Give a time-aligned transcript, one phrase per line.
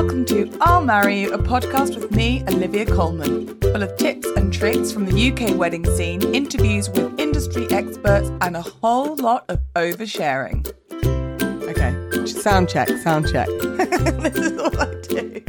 [0.00, 4.50] Welcome to I'll Marry You, a podcast with me, Olivia Coleman, full of tips and
[4.50, 9.60] tricks from the UK wedding scene, interviews with industry experts, and a whole lot of
[9.76, 10.66] oversharing.
[11.68, 13.46] Okay, sound check, sound check.
[14.22, 15.44] this is all I do.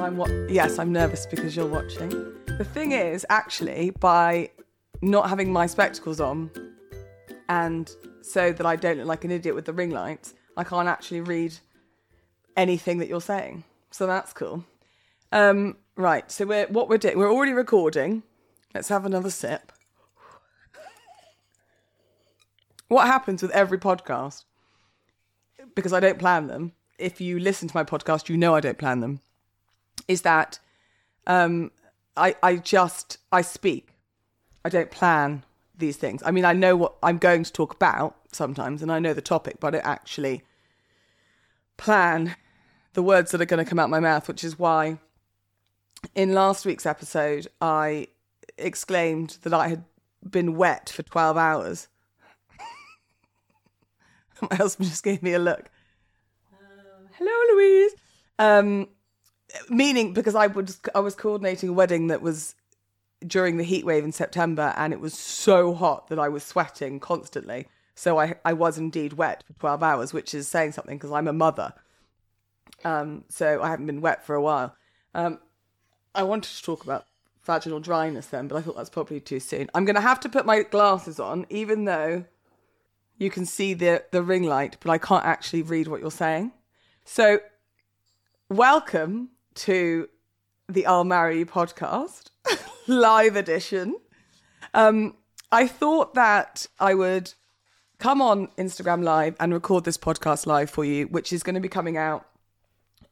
[0.00, 2.08] I'm wa- yes, I'm nervous because you're watching.
[2.56, 4.50] The thing is, actually, by
[5.02, 6.50] not having my spectacles on,
[7.50, 10.88] and so that I don't look like an idiot with the ring lights, I can't
[10.88, 11.54] actually read
[12.56, 13.64] anything that you're saying.
[13.90, 14.64] So that's cool.
[15.32, 16.30] Um, right.
[16.30, 17.18] So we're what we're doing.
[17.18, 18.22] We're already recording.
[18.74, 19.72] Let's have another sip.
[22.88, 24.44] what happens with every podcast?
[25.74, 26.72] Because I don't plan them.
[26.98, 29.20] If you listen to my podcast, you know I don't plan them.
[30.08, 30.58] Is that
[31.26, 31.70] um,
[32.16, 33.88] I I just I speak.
[34.64, 35.44] I don't plan
[35.78, 36.22] these things.
[36.24, 39.20] I mean, I know what I'm going to talk about sometimes, and I know the
[39.20, 40.42] topic, but I don't actually
[41.76, 42.36] plan
[42.96, 44.98] the words that are going to come out my mouth, which is why
[46.14, 48.08] in last week's episode I
[48.56, 49.84] exclaimed that I had
[50.28, 51.88] been wet for 12 hours.
[54.50, 55.68] my husband just gave me a look.
[56.50, 57.92] Um, hello, Louise.
[58.38, 58.88] Um,
[59.68, 62.54] meaning because I was I was coordinating a wedding that was
[63.26, 66.98] during the heat wave in September, and it was so hot that I was sweating
[66.98, 67.66] constantly.
[67.94, 71.28] So I I was indeed wet for 12 hours, which is saying something because I'm
[71.28, 71.74] a mother.
[72.84, 74.76] Um, so I haven't been wet for a while.
[75.14, 75.38] Um,
[76.14, 77.06] I wanted to talk about
[77.44, 79.70] vaginal dryness then, but I thought that's probably too soon.
[79.74, 82.24] I'm going to have to put my glasses on, even though
[83.18, 86.52] you can see the the ring light, but I can't actually read what you're saying.
[87.04, 87.38] So,
[88.48, 90.08] welcome to
[90.68, 92.30] the I'll Marry You podcast,
[92.86, 93.96] live edition.
[94.74, 95.16] Um,
[95.50, 97.32] I thought that I would
[97.98, 101.60] come on Instagram Live and record this podcast live for you, which is going to
[101.60, 102.26] be coming out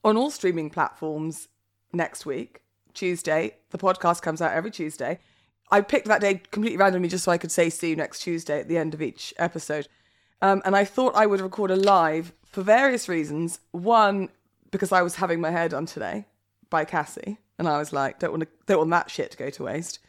[0.05, 1.49] on all streaming platforms
[1.93, 3.57] next week, Tuesday.
[3.71, 5.19] The podcast comes out every Tuesday.
[5.71, 8.61] I picked that day completely randomly just so I could say see you next Tuesday
[8.61, 9.89] at the end of each episode.
[10.43, 13.61] Um, and I thought I would record a live for various reasons.
[13.73, 14.29] One,
[14.71, 16.27] because I was having my hair done today
[16.69, 19.49] by Cassie, and I was like, don't want to, don't want that shit to go
[19.51, 20.01] to waste.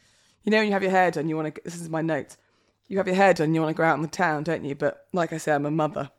[0.43, 1.61] You know, when you have your hair done, you want to.
[1.63, 2.37] This is my notes.
[2.87, 4.75] You have your hair done, you want to go out in the town, don't you?
[4.75, 6.11] But like I say, I'm a mother,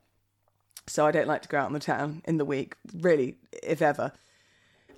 [0.87, 3.83] so I don't like to go out in the town in the week, really, if
[3.83, 4.13] ever.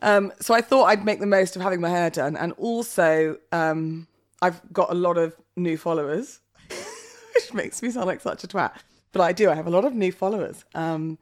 [0.02, 3.36] Um, so I thought I'd make the most of having my hair done, and also
[3.52, 4.06] um,
[4.40, 6.40] I've got a lot of new followers,
[7.34, 8.72] which makes me sound like such a twat,
[9.12, 9.50] but I do.
[9.50, 11.18] I have a lot of new followers um,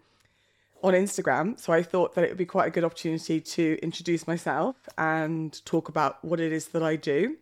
[0.83, 4.27] on Instagram, so I thought that it would be quite a good opportunity to introduce
[4.27, 7.37] myself and talk about what it is that I do.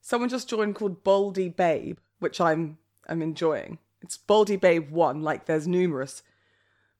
[0.00, 3.78] Someone just joined called Baldy Babe, which I'm I'm enjoying.
[4.02, 6.22] It's Baldy Babe One, like there's numerous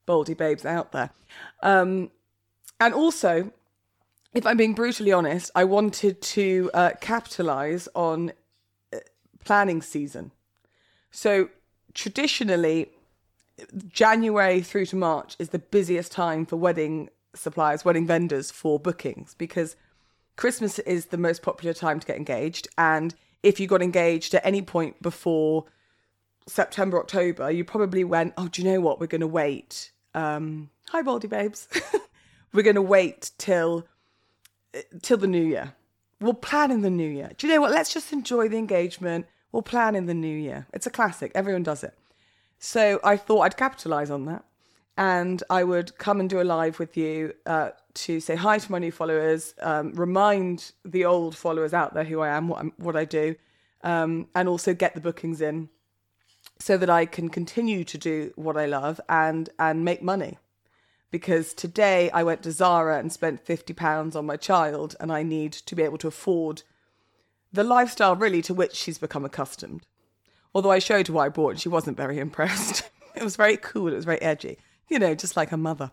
[0.06, 1.10] Baldy Babes out there.
[1.62, 2.10] Um,
[2.80, 3.52] and also,
[4.34, 8.32] if I'm being brutally honest, I wanted to uh, capitalize on
[8.92, 8.98] uh,
[9.44, 10.32] planning season.
[11.10, 11.50] So
[11.94, 12.90] traditionally,
[13.88, 19.34] January through to March is the busiest time for wedding suppliers, wedding vendors for bookings
[19.34, 19.76] because
[20.36, 22.68] Christmas is the most popular time to get engaged.
[22.78, 25.66] And if you got engaged at any point before
[26.46, 29.00] September, October, you probably went, oh, do you know what?
[29.00, 29.92] We're going to wait.
[30.14, 31.68] Um, hi, Baldy Babes.
[32.52, 33.86] We're going to wait till
[35.02, 35.74] till the new year.
[36.20, 37.30] We'll plan in the new year.
[37.36, 37.72] Do you know what?
[37.72, 39.26] Let's just enjoy the engagement.
[39.50, 40.66] We'll plan in the new year.
[40.72, 41.32] It's a classic.
[41.34, 41.94] Everyone does it.
[42.58, 44.44] So I thought I'd capitalize on that.
[44.96, 48.72] And I would come and do a live with you uh, to say hi to
[48.72, 52.72] my new followers, um, remind the old followers out there who I am, what, I'm,
[52.76, 53.34] what I do,
[53.82, 55.70] um, and also get the bookings in
[56.62, 60.38] so that I can continue to do what I love and and make money.
[61.10, 65.24] Because today I went to Zara and spent fifty pounds on my child, and I
[65.24, 66.62] need to be able to afford
[67.52, 69.86] the lifestyle really to which she's become accustomed.
[70.54, 72.88] Although I showed her what I bought, and she wasn't very impressed.
[73.16, 73.88] it was very cool.
[73.88, 74.58] It was very edgy,
[74.88, 75.90] you know, just like her mother.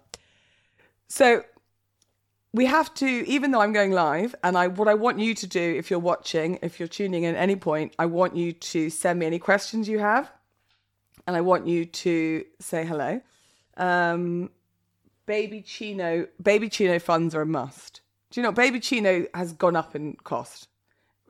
[1.07, 1.43] So
[2.53, 5.47] we have to, even though I'm going live, and I what I want you to
[5.47, 8.91] do if you're watching, if you're tuning in at any point, I want you to
[8.91, 10.31] send me any questions you have,
[11.29, 13.21] and I want you to say hello.
[13.77, 14.49] Um,
[15.27, 18.01] baby Chino, baby Chino funds are a must.
[18.31, 20.69] Do you know baby Chino has gone up in cost?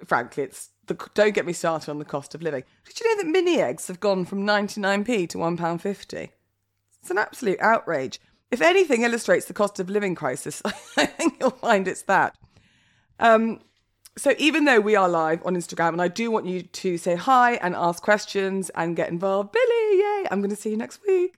[0.06, 2.63] Frankly, it's the don't get me started on the cost of living.
[2.86, 6.30] Did you know that mini eggs have gone from 99p to £1.50?
[7.02, 8.22] It's an absolute outrage.
[8.52, 10.62] If anything illustrates the cost of living crisis,
[10.98, 12.38] I think you'll find it's that.
[13.19, 13.60] Um,
[14.19, 17.16] so even though we are live on Instagram, and I do want you to say
[17.16, 20.25] hi and ask questions and get involved, Billy, yay!
[20.30, 21.36] I'm going to see you next week.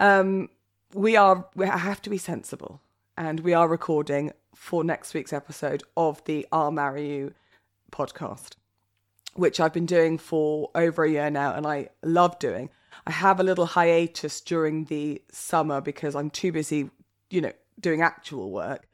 [0.00, 0.48] Um,
[0.94, 2.80] we are we have to be sensible,
[3.18, 7.34] and we are recording for next week's episode of the "I'll Marry You"
[7.92, 8.54] podcast,
[9.34, 12.70] which I've been doing for over a year now, and I love doing.
[13.06, 16.90] I have a little hiatus during the summer because I'm too busy,
[17.28, 18.88] you know, doing actual work.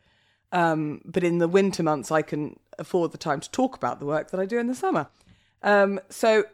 [0.53, 4.06] Um, but in the winter months, I can afford the time to talk about the
[4.06, 5.09] work that I do in the summer.
[5.62, 6.44] Um, so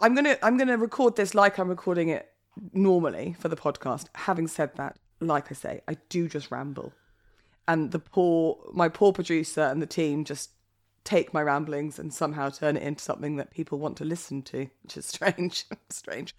[0.00, 2.32] I'm gonna I'm gonna record this like I'm recording it
[2.72, 4.06] normally for the podcast.
[4.14, 6.92] Having said that, like I say, I do just ramble,
[7.68, 10.50] and the poor my poor producer and the team just
[11.04, 14.68] take my ramblings and somehow turn it into something that people want to listen to,
[14.82, 15.64] which is strange.
[15.88, 16.34] strange.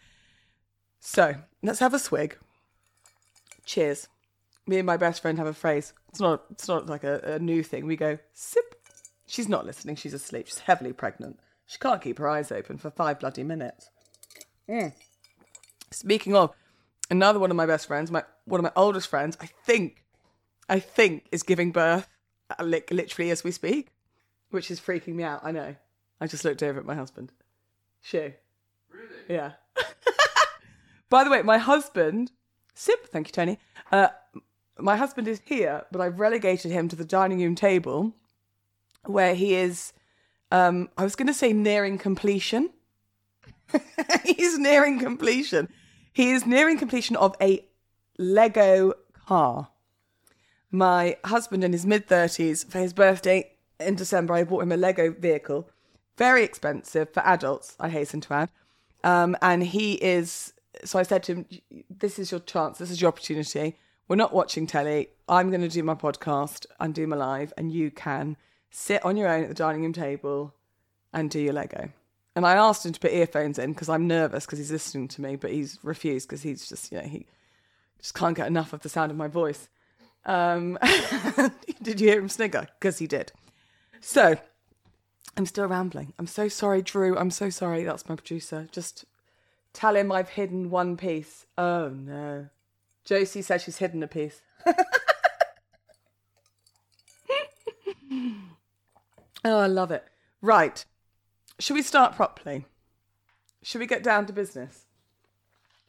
[1.00, 2.38] So let's have a swig.
[3.66, 4.08] Cheers.
[4.68, 5.94] Me and my best friend have a phrase.
[6.10, 6.44] It's not.
[6.52, 7.86] It's not like a, a new thing.
[7.86, 8.76] We go sip.
[9.32, 9.96] She's not listening.
[9.96, 10.48] She's asleep.
[10.48, 11.40] She's heavily pregnant.
[11.66, 13.90] She can't keep her eyes open for five bloody minutes.
[14.68, 14.92] Mm.
[15.90, 16.54] Speaking of,
[17.10, 20.04] another one of my best friends, my one of my oldest friends, I think,
[20.68, 22.10] I think, is giving birth,
[22.60, 23.94] uh, literally as we speak,
[24.50, 25.40] which is freaking me out.
[25.46, 25.78] I know.
[26.20, 27.32] I just looked over at my husband.
[28.02, 28.34] Shoo.
[28.90, 29.06] Really?
[29.30, 29.54] Yeah.
[31.10, 32.34] By the way, my husband,
[32.74, 33.60] Sip, thank you, Tony.
[33.94, 34.10] Uh,
[34.78, 38.14] my husband is here, but I've relegated him to the dining room table
[39.06, 39.94] where he is,
[40.52, 42.72] um, I was going to say nearing completion.
[44.26, 45.70] He's nearing completion.
[46.14, 47.66] He is nearing completion of a
[48.18, 48.94] Lego
[49.28, 49.70] car.
[50.70, 54.78] My husband in his mid 30s, for his birthday in December, I bought him a
[54.78, 55.70] Lego vehicle.
[56.18, 58.50] Very expensive for adults, I hasten to add.
[59.04, 61.46] Um, and he is, so I said to him,
[61.90, 63.78] This is your chance, this is your opportunity.
[64.08, 65.08] We're not watching telly.
[65.30, 68.36] I'm going to do my podcast and do my live, and you can
[68.72, 70.54] sit on your own at the dining room table
[71.14, 71.90] and do your Lego.
[72.36, 75.22] And I asked him to put earphones in because I'm nervous because he's listening to
[75.22, 77.28] me, but he's refused because he's just, you know, he
[78.00, 79.68] just can't get enough of the sound of my voice.
[80.26, 80.80] Um,
[81.82, 82.68] did you hear him snigger?
[82.80, 83.34] Because he did.
[84.00, 84.38] So
[85.36, 86.14] I'm still rambling.
[86.18, 87.18] I'm so sorry, Drew.
[87.18, 87.84] I'm so sorry.
[87.84, 88.70] That's my producer.
[88.72, 89.06] Just
[89.74, 91.46] tell him I've hidden one piece.
[91.58, 92.48] Oh no.
[93.04, 94.42] Josie says she's hidden a piece.
[99.46, 100.06] oh, I love it.
[100.42, 100.84] Right.
[101.60, 102.66] Should we start properly?
[103.64, 104.86] Should we get down to business?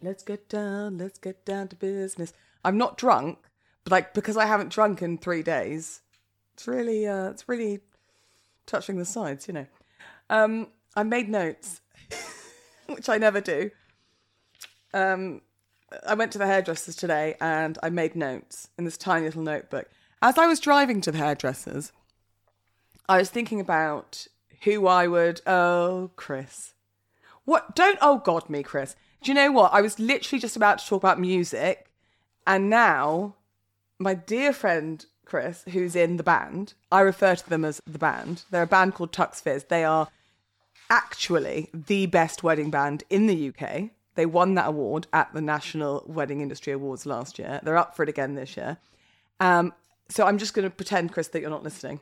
[0.03, 2.33] Let's get down, let's get down to business.
[2.65, 3.39] I'm not drunk,
[3.85, 6.03] but like because I haven't drunk in three days,
[6.55, 7.81] it's really uh it's really
[8.67, 9.67] touching the sides, you know.
[10.29, 11.81] Um I made notes,
[12.87, 13.71] which I never do.
[14.93, 15.43] Um
[16.07, 19.89] I went to the hairdressers today and I made notes in this tiny little notebook.
[20.21, 21.93] As I was driving to the hairdressers,
[23.13, 24.27] I was thinking about
[24.63, 25.43] who I would.
[25.47, 26.73] Oh, Chris.
[27.45, 27.77] What?
[27.77, 27.99] Don't.
[28.01, 28.97] Oh, God, me, Chris.
[29.23, 29.75] Do you know what?
[29.75, 31.91] I was literally just about to talk about music.
[32.47, 33.35] And now,
[33.99, 38.45] my dear friend Chris, who's in the band, I refer to them as the band.
[38.51, 39.65] They're a band called Tux Fizz.
[39.65, 40.09] They are
[40.89, 43.91] actually the best wedding band in the UK.
[44.15, 47.61] They won that award at the National Wedding Industry Awards last year.
[47.63, 48.79] They're up for it again this year.
[49.39, 49.75] Um,
[50.09, 52.01] so I'm just going to pretend, Chris, that you're not listening.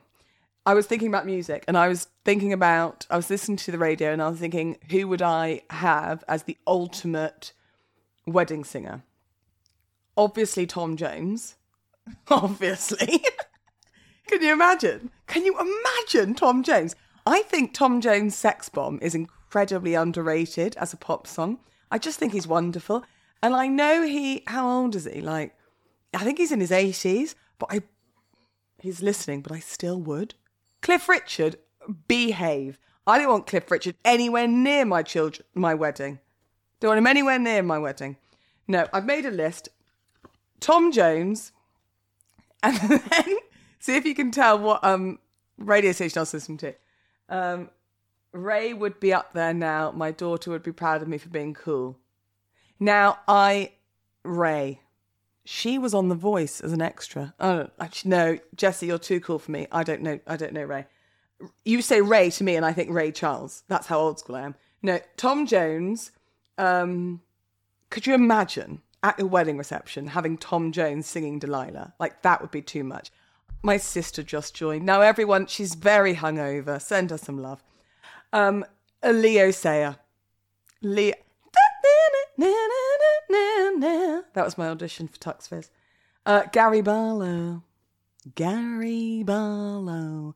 [0.65, 3.79] I was thinking about music and I was thinking about, I was listening to the
[3.79, 7.53] radio and I was thinking, who would I have as the ultimate
[8.27, 9.03] wedding singer?
[10.15, 11.55] Obviously, Tom Jones.
[12.29, 13.23] Obviously.
[14.27, 15.09] Can you imagine?
[15.25, 16.95] Can you imagine Tom Jones?
[17.25, 21.59] I think Tom Jones' Sex Bomb is incredibly underrated as a pop song.
[21.89, 23.03] I just think he's wonderful.
[23.41, 25.21] And I know he, how old is he?
[25.21, 25.55] Like,
[26.13, 27.81] I think he's in his 80s, but I,
[28.79, 30.35] he's listening, but I still would.
[30.81, 31.57] Cliff Richard,
[32.07, 32.79] behave.
[33.05, 36.19] I don't want Cliff Richard anywhere near my children, my wedding.
[36.79, 38.17] Don't want him anywhere near my wedding.
[38.67, 39.69] No, I've made a list.
[40.59, 41.51] Tom Jones,
[42.63, 43.37] and then
[43.79, 45.19] see if you can tell what um
[45.57, 46.75] radio station I was listening to.
[47.29, 47.69] Um,
[48.31, 49.91] Ray would be up there now.
[49.91, 51.97] My daughter would be proud of me for being cool.
[52.79, 53.73] Now I,
[54.23, 54.81] Ray,
[55.43, 57.33] she was on The Voice as an extra.
[57.39, 59.67] Oh, actually, no, Jesse, you're too cool for me.
[59.71, 60.19] I don't know.
[60.27, 60.85] I don't know Ray.
[61.65, 63.63] You say Ray to me, and I think Ray Charles.
[63.67, 64.55] That's how old school I am.
[64.81, 66.11] No, Tom Jones.
[66.57, 67.21] Um,
[67.89, 71.93] could you imagine at your wedding reception having Tom Jones singing Delilah?
[71.99, 73.11] Like that would be too much.
[73.63, 74.85] My sister just joined.
[74.85, 76.81] Now everyone, she's very hungover.
[76.81, 77.63] Send her some love.
[78.33, 78.65] Um,
[79.03, 79.97] Leo Sayer.
[80.81, 81.13] Leo.
[84.33, 85.69] That was my audition for Tux Fizz.
[86.25, 87.63] Uh, Gary Barlow.
[88.35, 90.35] Gary Barlow.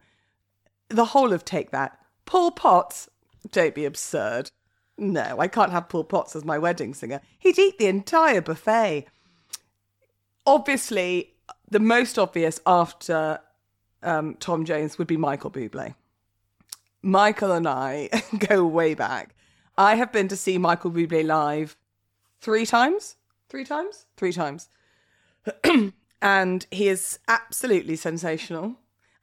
[0.90, 1.98] The whole of Take That.
[2.26, 3.10] Paul Potts.
[3.52, 4.52] Don't be absurd.
[4.98, 7.22] No, I can't have Paul Potts as my wedding singer.
[7.40, 9.08] He'd eat the entire buffet.
[10.46, 11.34] obviously,
[11.70, 13.40] the most obvious after
[14.04, 15.96] um, Tom Jones would be Michael Bublé.
[17.02, 18.10] Michael and I
[18.40, 19.36] go way back.
[19.78, 21.76] I have been to see Michael Bublé live
[22.46, 23.16] three times.
[23.50, 24.06] Three times?
[24.18, 24.70] Three times.
[26.22, 28.76] and he is absolutely sensational.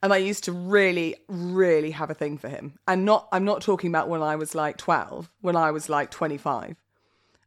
[0.02, 2.80] And I used to really, really have a thing for him.
[2.88, 6.10] And not I'm not talking about when I was like 12, when I was like
[6.10, 6.74] 25.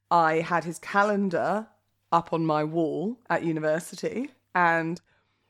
[0.10, 1.68] I had his calendar
[2.10, 5.02] up on my wall at university and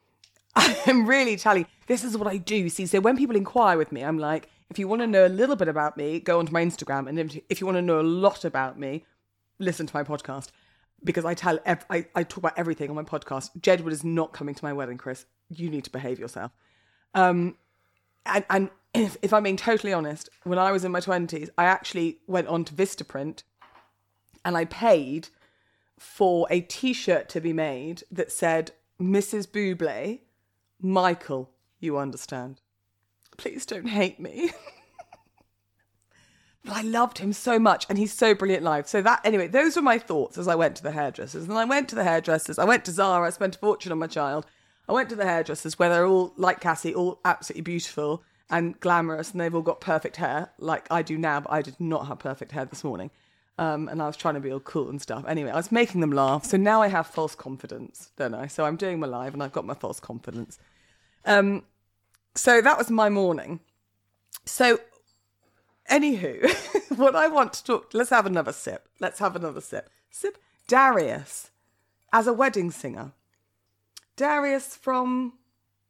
[0.56, 2.68] I'm really telling this is what I do.
[2.70, 5.30] See, so when people inquire with me, I'm like, if you want to know a
[5.42, 7.08] little bit about me, go onto my Instagram.
[7.08, 9.06] And if you want to know a lot about me,
[9.60, 10.50] listen to my podcast
[11.04, 13.52] because I tell, ev- I, I talk about everything on my podcast.
[13.60, 15.26] Jedward is not coming to my wedding, Chris.
[15.50, 16.52] You need to behave yourself.
[17.14, 17.56] Um,
[18.26, 21.66] and, and if, if I'm being totally honest, when I was in my 20s, I
[21.66, 23.44] actually went on to Vistaprint
[24.44, 25.30] and I paid
[25.98, 29.48] for a t shirt to be made that said, Mrs.
[29.48, 30.20] Buble,
[30.82, 32.62] Michael, you understand.
[33.38, 34.52] Please don't hate me.
[36.66, 38.88] but I loved him so much and he's so brilliant live.
[38.88, 41.48] So that anyway, those were my thoughts as I went to the hairdressers.
[41.48, 44.00] And I went to the hairdressers, I went to Zara, I spent a fortune on
[44.00, 44.46] my child.
[44.88, 49.32] I went to the hairdressers where they're all like Cassie, all absolutely beautiful and glamorous,
[49.32, 52.20] and they've all got perfect hair, like I do now, but I did not have
[52.20, 53.10] perfect hair this morning.
[53.58, 55.24] Um, and I was trying to be all cool and stuff.
[55.28, 56.46] Anyway, I was making them laugh.
[56.46, 58.48] So now I have false confidence, don't I?
[58.48, 60.60] So I'm doing my live and I've got my false confidence.
[61.24, 61.64] Um,
[62.36, 63.62] so that was my morning.
[64.44, 64.80] So,
[65.90, 66.50] anywho,
[66.98, 68.88] what I want to talk, let's have another sip.
[69.00, 69.90] Let's have another sip.
[70.10, 70.38] Sip.
[70.68, 71.52] Darius
[72.12, 73.12] as a wedding singer.
[74.16, 75.34] Darius from,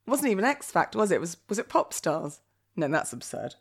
[0.08, 1.22] wasn't even X Factor, was it?
[1.22, 2.42] Was, was it Pop Stars?
[2.75, 3.56] No, that's absurd.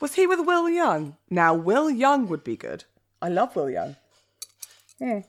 [0.00, 1.16] Was he with Will Young?
[1.28, 2.84] Now, Will Young would be good.
[3.22, 3.96] I love Will Young.
[4.98, 5.22] Yeah.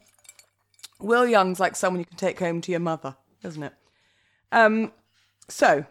[1.00, 3.74] Will Young's like someone you can take home to your mother, isn't it?
[4.52, 4.92] Um,
[5.48, 5.86] so,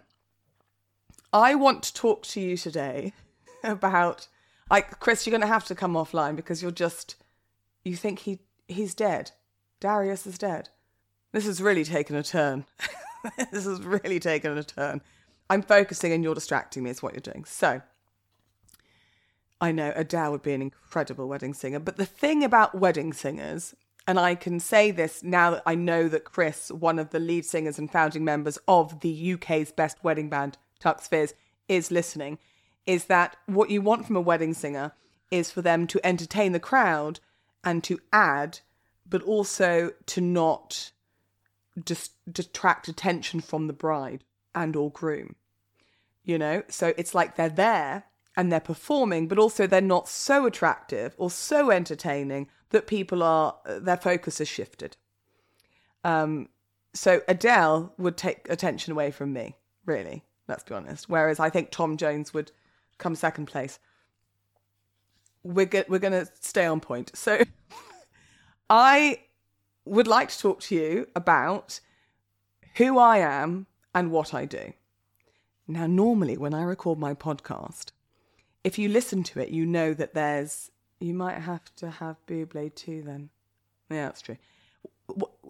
[1.33, 3.13] I want to talk to you today
[3.65, 4.29] about
[4.71, 7.17] like Chris, you're going to have to come offline because you're just
[7.85, 9.33] you think he he's dead.
[9.81, 10.69] Darius is dead.
[11.33, 12.67] This has really taken a turn.
[13.51, 15.01] this has really taken a turn.
[15.49, 16.91] I'm focusing and you're distracting me.
[16.91, 17.45] Is what you're doing.
[17.45, 17.83] So,
[19.61, 23.75] I know Adele would be an incredible wedding singer, but the thing about wedding singers,
[24.07, 27.45] and I can say this now that I know that Chris, one of the lead
[27.45, 31.35] singers and founding members of the UK's best wedding band, Tux Fizz,
[31.69, 32.39] is listening,
[32.91, 34.91] is that what you want from a wedding singer
[35.31, 37.21] is for them to entertain the crowd
[37.63, 38.59] and to add,
[39.09, 40.91] but also to not
[41.85, 44.25] just detract attention from the bride
[44.57, 45.37] and or groom.
[46.25, 48.07] You know, so it's like they're there
[48.37, 53.55] and they're performing, but also they're not so attractive or so entertaining that people are
[53.67, 54.97] their focus has shifted.
[56.03, 56.49] Um,
[56.93, 59.55] so Adele would take attention away from me,
[59.87, 60.25] really.
[60.49, 61.09] Let's be honest.
[61.09, 62.51] Whereas I think Tom Jones would
[63.01, 63.79] come second place.
[65.43, 67.11] We're go- we're going to stay on point.
[67.15, 67.43] So
[68.71, 69.21] I
[69.85, 71.81] would like to talk to you about
[72.77, 74.73] who I am and what I do.
[75.67, 77.91] Now, normally when I record my podcast,
[78.65, 82.75] if you listen to it, you know that there's, you might have to have Buble
[82.75, 83.31] too then.
[83.89, 84.37] Yeah, that's true.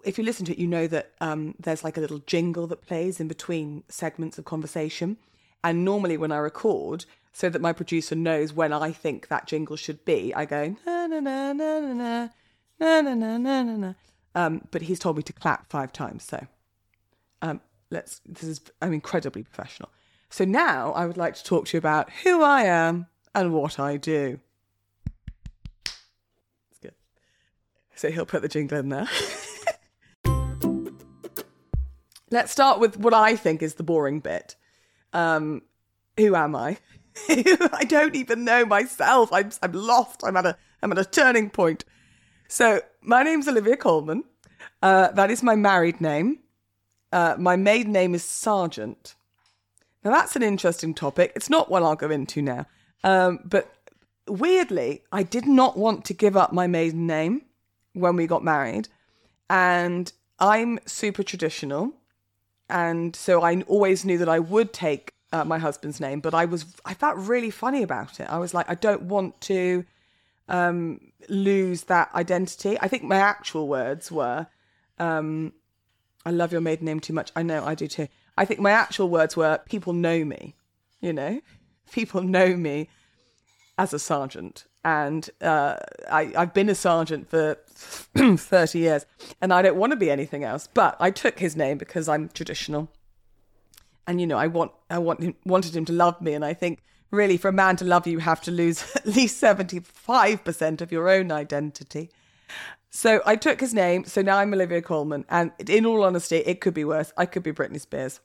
[0.03, 2.81] If you listen to it, you know that um, there's like a little jingle that
[2.81, 5.17] plays in between segments of conversation.
[5.63, 9.75] And normally when I record, so that my producer knows when I think that jingle
[9.75, 12.29] should be, I go, na na na na na na
[12.79, 13.93] na na na na na na.
[14.33, 16.45] Um, but he's told me to clap five times, so
[17.41, 17.59] um,
[17.89, 18.21] let's.
[18.25, 19.89] This is I'm incredibly professional.
[20.29, 23.79] So now I would like to talk to you about who I am and what
[23.79, 24.39] I do.
[25.85, 26.93] It's good.
[27.95, 29.09] So he'll put the jingle in there.
[32.29, 34.55] Let's start with what I think is the boring bit.
[35.11, 35.63] Um,
[36.15, 36.77] who am I?
[37.29, 39.31] I don't even know myself.
[39.31, 40.21] I'm I'm lost.
[40.23, 41.83] I'm at a I'm at a turning point.
[42.47, 44.23] So my name's Olivia Coleman.
[44.81, 46.39] Uh, that is my married name.
[47.11, 49.15] Uh, my maiden name is Sargent.
[50.03, 51.31] Now, that's an interesting topic.
[51.35, 52.65] It's not one I'll go into now.
[53.03, 53.71] Um, but
[54.27, 57.43] weirdly, I did not want to give up my maiden name
[57.93, 58.87] when we got married.
[59.49, 61.93] And I'm super traditional.
[62.69, 66.45] And so I always knew that I would take uh, my husband's name, but I
[66.45, 68.27] was, I felt really funny about it.
[68.29, 69.85] I was like, I don't want to
[70.49, 72.77] um, lose that identity.
[72.79, 74.47] I think my actual words were,
[74.99, 75.53] um,
[76.25, 77.31] I love your maiden name too much.
[77.35, 78.07] I know I do too.
[78.37, 80.55] I think my actual words were people know me,
[80.99, 81.41] you know,
[81.91, 82.89] people know me
[83.77, 84.65] as a Sargent.
[84.83, 85.77] And uh,
[86.11, 87.55] I, I've been a Sargent for
[88.15, 89.05] 30 years.
[89.41, 90.67] And I don't want to be anything else.
[90.73, 92.89] But I took his name because I'm traditional.
[94.07, 96.33] And, you know, I want, I want him, wanted him to love me.
[96.33, 96.79] And I think
[97.11, 100.91] really for a man to love you, you have to lose at least 75% of
[100.91, 102.09] your own identity.
[102.89, 104.05] So I took his name.
[104.05, 105.25] So now I'm Olivia Coleman.
[105.29, 107.13] And in all honesty, it could be worse.
[107.15, 108.19] I could be Britney Spears.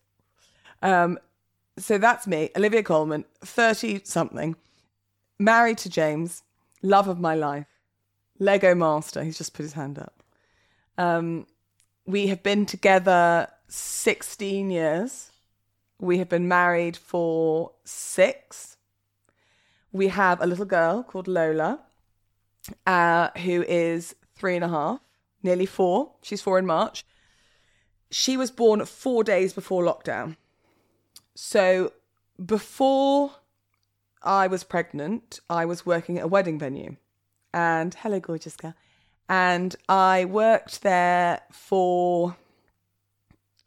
[0.82, 1.18] Um,
[1.78, 4.56] so that's me, Olivia Coleman, 30 something,
[5.38, 6.42] married to James,
[6.82, 7.66] love of my life,
[8.38, 9.22] Lego master.
[9.22, 10.22] He's just put his hand up.
[10.96, 11.46] Um,
[12.06, 15.30] we have been together 16 years.
[15.98, 18.76] We have been married for six.
[19.92, 21.80] We have a little girl called Lola,
[22.86, 25.00] uh, who is three and a half,
[25.42, 26.12] nearly four.
[26.22, 27.04] She's four in March.
[28.10, 30.36] She was born four days before lockdown.
[31.34, 31.92] So
[32.44, 33.32] before
[34.22, 36.96] I was pregnant, I was working at a wedding venue.
[37.54, 38.74] And hello, gorgeous girl.
[39.28, 42.36] And I worked there for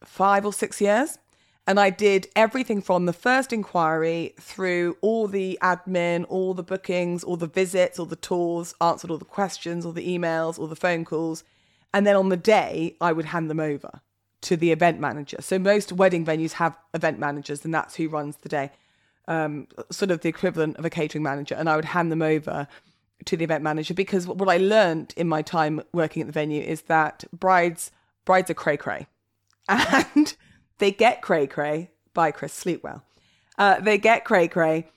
[0.03, 1.17] five or six years.
[1.69, 7.23] And I did everything from the first inquiry through all the admin, all the bookings,
[7.23, 10.75] all the visits, all the tours, answered all the questions, all the emails, all the
[10.75, 11.43] phone calls.
[11.93, 14.01] And then on the day, I would hand them over
[14.41, 15.37] to the event manager.
[15.41, 18.71] So most wedding venues have event managers, and that's who runs the day,
[19.27, 21.53] um, sort of the equivalent of a catering manager.
[21.53, 22.67] And I would hand them over
[23.25, 26.63] to the event manager because what I learned in my time working at the venue
[26.63, 27.91] is that brides
[28.25, 29.05] brides are cray cray,
[29.69, 30.35] and
[30.79, 33.03] they get cray cray by Chris Sleepwell.
[33.57, 34.89] Uh, they get cray cray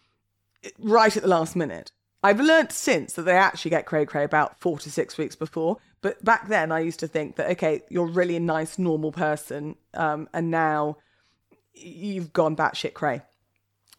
[0.78, 1.90] right at the last minute.
[2.22, 5.78] I've learnt since that they actually get cray cray about four to six weeks before.
[6.00, 9.76] But back then, I used to think that okay, you're really a nice, normal person,
[9.94, 10.98] um, and now
[11.74, 13.22] you've gone batshit cray.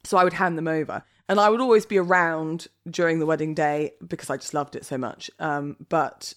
[0.04, 3.54] So I would hand them over, and I would always be around during the wedding
[3.54, 5.32] day because I just loved it so much.
[5.40, 6.34] Um, but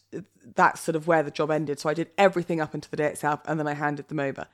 [0.55, 1.81] that's sort of where the job ended.
[1.81, 4.47] So I did everything up until the day itself, and then I handed them over.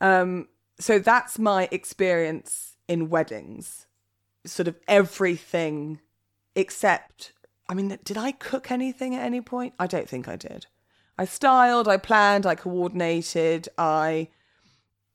[0.00, 0.48] Um,
[0.78, 3.86] so that's my experience in weddings.
[4.46, 6.00] Sort of everything
[6.54, 7.32] except,
[7.68, 9.74] I mean, did I cook anything at any point?
[9.78, 10.66] I don't think I did.
[11.16, 14.28] I styled, I planned, I coordinated, I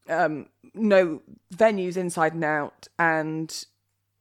[0.08, 1.21] um, know
[1.54, 3.65] venues inside and out, and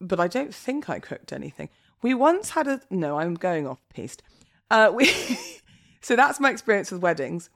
[0.00, 1.68] but I don't think I cooked anything.
[2.02, 4.22] We once had a no, I'm going off piste.
[4.70, 5.06] Uh, we
[6.00, 7.48] so that's my experience with weddings.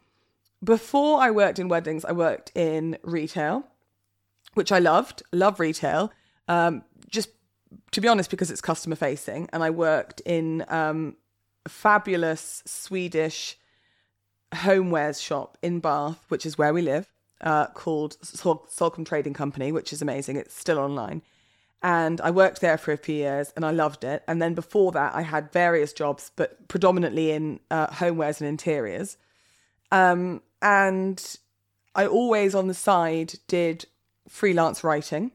[0.65, 3.65] Before I worked in weddings, I worked in retail,
[4.55, 5.23] which I loved.
[5.33, 6.13] Love retail.
[6.49, 7.31] Um, just
[7.93, 11.17] to be honest, because it's customer facing, and I worked in um,
[11.67, 13.59] a fabulous Swedish
[14.53, 18.67] homewares shop in Bath, which is where we live, uh, called Sol-
[19.05, 20.37] Trading Company, which is amazing.
[20.37, 21.23] It's still online.
[21.83, 24.23] And I worked there for a few years and I loved it.
[24.29, 29.17] And then before that, I had various jobs, but predominantly in uh, homewares and interiors.
[29.91, 31.37] Um, and
[31.95, 33.87] I always on the side did
[34.29, 35.33] freelance writing.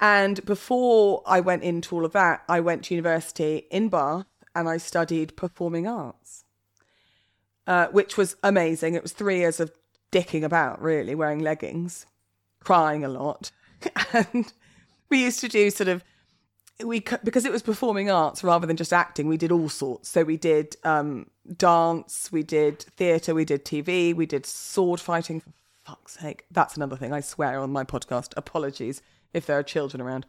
[0.00, 4.68] And before I went into all of that, I went to university in Bath and
[4.68, 6.44] I studied performing arts,
[7.66, 8.94] uh, which was amazing.
[8.94, 9.70] It was three years of
[10.10, 12.06] dicking about, really, wearing leggings,
[12.60, 13.52] crying a lot.
[14.12, 14.52] and
[15.10, 16.02] we used to do sort of
[16.84, 20.24] we because it was performing arts rather than just acting we did all sorts so
[20.24, 25.50] we did um, dance we did theatre we did tv we did sword fighting for
[25.84, 29.02] fuck's sake that's another thing i swear on my podcast apologies
[29.34, 30.24] if there are children around.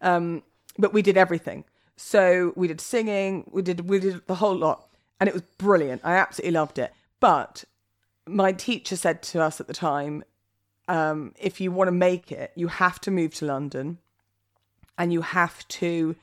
[0.00, 0.42] Um,
[0.78, 1.64] but we did everything.
[1.96, 4.88] So we did singing, we did we did the whole lot,
[5.20, 6.00] and it was brilliant.
[6.02, 6.92] I absolutely loved it.
[7.20, 7.64] But
[8.26, 10.24] my teacher said to us at the time,
[10.88, 13.98] um, if you want to make it, you have to move to London,
[14.98, 16.16] and you have to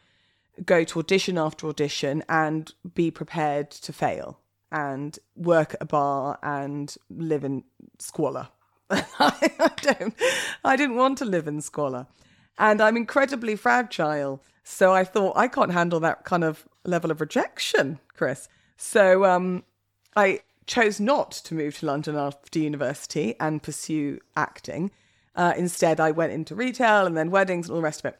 [0.66, 4.39] go to audition after audition and be prepared to fail
[4.72, 7.63] and work at a bar and live in
[8.00, 8.50] squalor.
[8.89, 10.16] I don't.
[10.63, 12.08] I didn't want to live in squalor
[12.58, 14.44] and I'm incredibly fragile.
[14.63, 18.48] So I thought I can't handle that kind of level of rejection, Chris.
[18.78, 19.63] So um,
[20.16, 24.92] I chose not to move to London after university and pursue acting.
[25.36, 28.20] Uh, instead, I went into retail and then weddings and all the rest of it.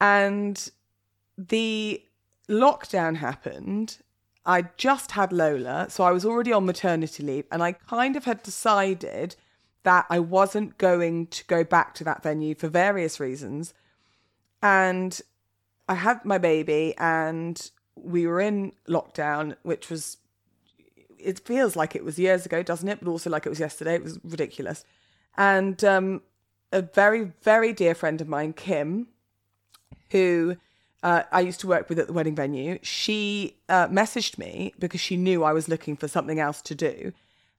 [0.00, 0.70] And
[1.38, 2.02] the
[2.48, 3.98] lockdown happened.
[4.44, 8.24] I just had Lola, so I was already on maternity leave, and I kind of
[8.24, 9.36] had decided
[9.84, 13.72] that I wasn't going to go back to that venue for various reasons.
[14.62, 15.18] And
[15.88, 20.18] I had my baby and we were in lockdown, which was,
[21.18, 22.98] it feels like it was years ago, doesn't it?
[23.00, 23.94] But also like it was yesterday.
[23.94, 24.84] It was ridiculous.
[25.36, 26.22] And um,
[26.72, 29.08] a very, very dear friend of mine, Kim,
[30.10, 30.56] who
[31.02, 35.00] uh, I used to work with at the wedding venue, she uh, messaged me because
[35.00, 37.12] she knew I was looking for something else to do.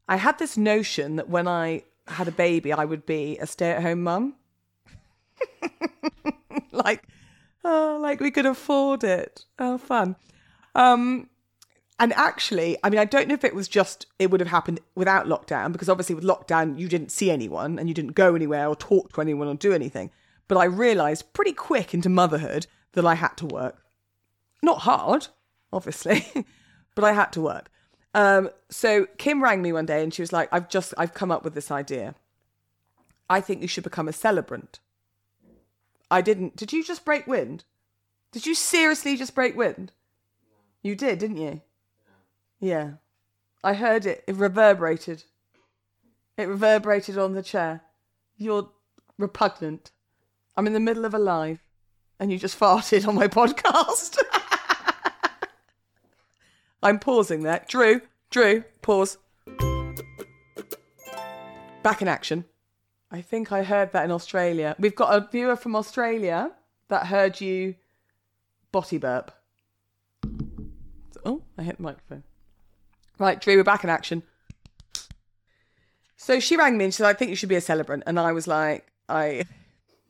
[0.07, 3.71] I had this notion that when I had a baby, I would be a stay
[3.71, 4.35] at home mum.
[6.71, 7.07] like,
[7.63, 9.45] oh, like we could afford it.
[9.57, 10.15] Oh, fun.
[10.75, 11.29] Um,
[11.99, 14.79] and actually, I mean, I don't know if it was just it would have happened
[14.95, 18.67] without lockdown because obviously with lockdown you didn't see anyone and you didn't go anywhere
[18.67, 20.11] or talk to anyone or do anything.
[20.47, 23.83] But I realised pretty quick into motherhood that I had to work.
[24.61, 25.27] Not hard,
[25.71, 26.25] obviously,
[26.95, 27.69] but I had to work.
[28.13, 31.31] Um, so Kim rang me one day and she was like, "I've just I've come
[31.31, 32.15] up with this idea.
[33.29, 34.79] I think you should become a celebrant."
[36.11, 36.55] I didn't.
[36.55, 37.63] Did you just break wind?
[38.31, 39.91] Did you seriously just break wind?
[40.81, 41.61] You did, didn't you?
[42.59, 42.93] Yeah.
[43.63, 44.23] I heard it.
[44.27, 45.23] It reverberated.
[46.37, 47.81] It reverberated on the chair.
[48.37, 48.69] You're
[49.17, 49.91] repugnant.
[50.55, 51.59] I'm in the middle of a live
[52.19, 54.17] and you just farted on my podcast.
[56.83, 57.65] I'm pausing there.
[57.67, 59.17] Drew, Drew, pause.
[61.83, 62.45] Back in action.
[63.11, 64.75] I think I heard that in Australia.
[64.77, 66.51] We've got a viewer from Australia
[66.89, 67.75] that heard you
[68.71, 69.31] body burp.
[71.25, 72.23] Oh, I hit the microphone.
[73.17, 74.23] Right, Drew, we're back in action.
[76.15, 78.03] So she rang me and she said, I think you should be a celebrant.
[78.05, 79.45] And I was like, "I'm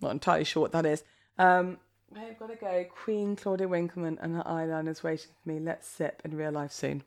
[0.01, 1.03] not entirely sure what that is.
[1.37, 1.77] Um,
[2.15, 2.85] I've got to go.
[2.89, 5.59] Queen Claudia Winkleman and her eyeliner's waiting for me.
[5.59, 7.03] Let's sip in real life soon.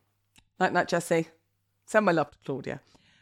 [0.61, 1.29] Night night, Jesse.
[1.87, 2.81] Send my love to Claudia.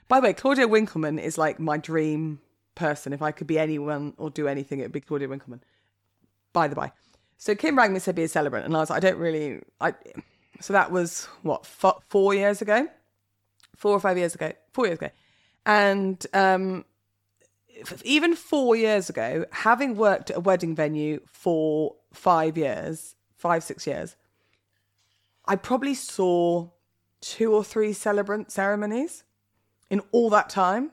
[0.09, 2.41] By the way, Claudia Winkleman is like my dream
[2.75, 3.13] person.
[3.13, 5.63] If I could be anyone or do anything, it would be Claudia Winkleman.
[6.53, 6.93] By the by.
[7.39, 9.61] So Kim rang me said be a celebrant, and I was like, I don't really.
[9.81, 9.95] I.
[10.61, 12.87] So that was what four years ago,
[13.77, 15.09] four or five years ago, four years ago,
[15.65, 16.85] and um,
[18.05, 23.87] even four years ago, having worked at a wedding venue for five years, five, six
[23.87, 24.17] years,
[25.47, 26.71] I probably saw
[27.21, 29.25] two or three celebrant ceremonies
[29.89, 30.93] in all that time.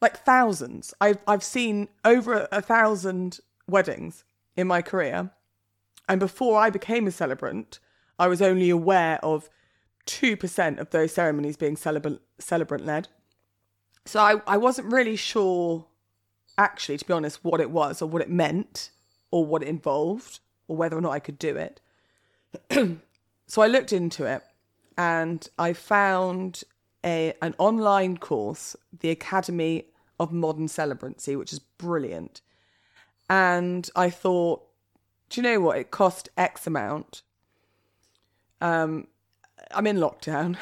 [0.00, 0.94] Like thousands.
[1.00, 4.24] I've I've seen over a, a thousand weddings
[4.56, 5.30] in my career.
[6.08, 7.80] And before I became a celebrant,
[8.18, 9.50] I was only aware of
[10.06, 13.08] 2% of those ceremonies being celebrant celebrant led.
[14.04, 15.86] So I, I wasn't really sure
[16.58, 18.90] actually, to be honest, what it was or what it meant
[19.30, 21.80] or what it involved or whether or not I could do it.
[23.46, 24.42] so I looked into it
[24.96, 26.64] and I found
[27.04, 29.86] a an online course, the Academy
[30.18, 32.40] of Modern Celebrancy, which is brilliant.
[33.30, 34.62] And I thought,
[35.28, 35.78] do you know what?
[35.78, 37.22] It cost X amount.
[38.60, 39.06] Um,
[39.70, 40.56] I'm in lockdown.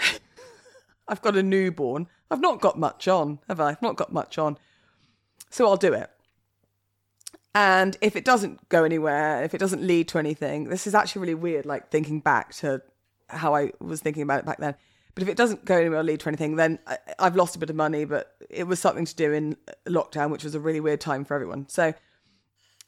[1.09, 2.09] I've got a newborn.
[2.31, 3.71] I've not got much on, have I?
[3.71, 4.59] I've not got much on.
[5.51, 6.11] So I'll do it.
[7.55, 11.21] And if it doesn't go anywhere, if it doesn't lead to anything, this is actually
[11.21, 12.83] really weird, like thinking back to
[13.29, 14.75] how I was thinking about it back then.
[15.15, 17.59] But if it doesn't go anywhere or lead to anything, then I, have lost a
[17.59, 19.57] bit of money, but it was something to do in
[19.87, 21.67] lockdown, which was a really weird time for everyone.
[21.71, 21.95] So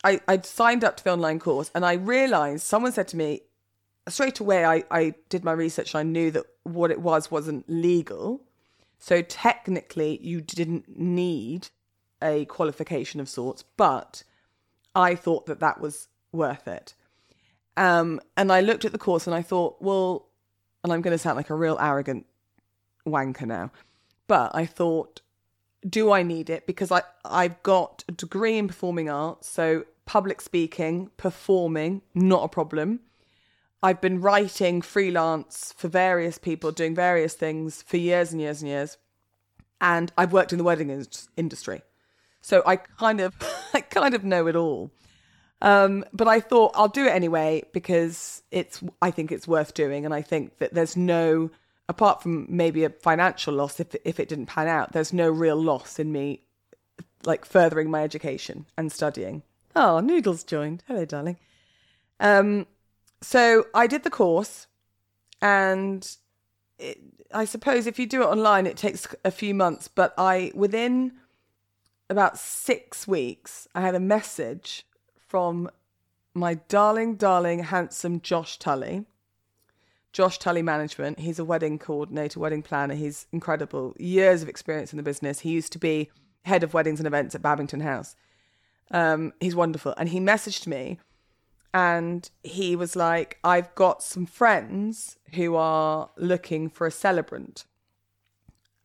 [0.04, 3.40] I, I signed up to the online course and I realized someone said to me
[4.08, 7.64] straight away, I, I did my research and I knew that what it was wasn't
[7.68, 8.42] legal.
[8.98, 11.68] So technically, you didn't need
[12.22, 14.22] a qualification of sorts, but
[14.94, 16.94] I thought that that was worth it.
[17.76, 20.28] Um, and I looked at the course and I thought, well,
[20.82, 22.26] and I'm going to sound like a real arrogant
[23.06, 23.70] wanker now,
[24.26, 25.20] but I thought,
[25.88, 26.66] do I need it?
[26.66, 32.48] Because I, I've got a degree in performing arts, so public speaking, performing, not a
[32.48, 33.00] problem.
[33.80, 38.68] I've been writing freelance for various people, doing various things for years and years and
[38.68, 38.96] years.
[39.80, 41.82] And I've worked in the wedding industry.
[42.48, 43.34] So I kind of,
[43.74, 44.90] I kind of know it all.
[45.60, 50.06] Um, but I thought I'll do it anyway because it's, I think it's worth doing.
[50.06, 51.50] And I think that there's no,
[51.90, 55.62] apart from maybe a financial loss if, if it didn't pan out, there's no real
[55.62, 56.40] loss in me
[57.26, 59.42] like furthering my education and studying.
[59.76, 60.82] Oh, Noodles joined.
[60.88, 61.36] Hello, darling.
[62.18, 62.66] Um,
[63.20, 64.68] so I did the course
[65.42, 66.16] and
[66.78, 66.98] it,
[67.30, 71.12] I suppose if you do it online, it takes a few months, but I, within
[72.10, 75.70] about six weeks, I had a message from
[76.34, 79.04] my darling, darling, handsome Josh Tully.
[80.12, 81.20] Josh Tully Management.
[81.20, 82.94] He's a wedding coordinator, wedding planner.
[82.94, 83.94] He's incredible.
[83.98, 85.40] Years of experience in the business.
[85.40, 86.10] He used to be
[86.44, 88.16] head of weddings and events at Babington House.
[88.90, 89.94] Um, he's wonderful.
[89.98, 90.98] And he messaged me
[91.74, 97.66] and he was like, I've got some friends who are looking for a celebrant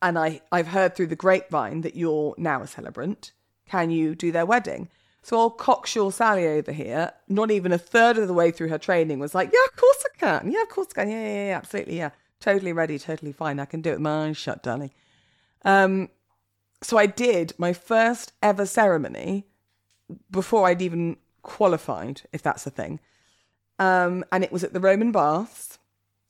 [0.03, 3.31] and I, I've heard through the grapevine that you're now a celebrant.
[3.65, 4.89] Can you do their wedding?
[5.23, 8.77] So old cocksure Sally over here, not even a third of the way through her
[8.77, 10.51] training, was like, "Yeah, of course I can.
[10.51, 11.09] Yeah, of course I can.
[11.09, 11.97] Yeah, yeah, yeah, absolutely.
[11.97, 12.09] Yeah,
[12.41, 13.61] totally ready, totally fine.
[13.61, 14.91] I can do it with my eyes shut, darling."
[15.63, 16.09] Um,
[16.81, 19.47] so I did my first ever ceremony
[20.29, 22.99] before I'd even qualified, if that's a thing.
[23.79, 25.79] Um, and it was at the Roman Baths,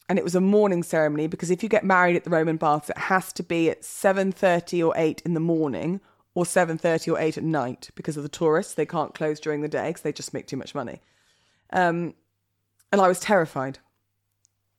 [0.09, 2.89] and it was a morning ceremony because if you get married at the Roman Baths,
[2.89, 6.01] it has to be at seven thirty or eight in the morning,
[6.35, 8.73] or seven thirty or eight at night because of the tourists.
[8.73, 11.01] They can't close during the day because they just make too much money.
[11.71, 12.13] Um,
[12.91, 13.79] and I was terrified.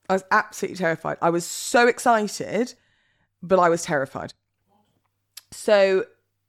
[0.09, 1.17] I was absolutely terrified.
[1.23, 2.75] I was so excited,
[3.43, 4.35] but I was terrified.
[5.51, 6.05] So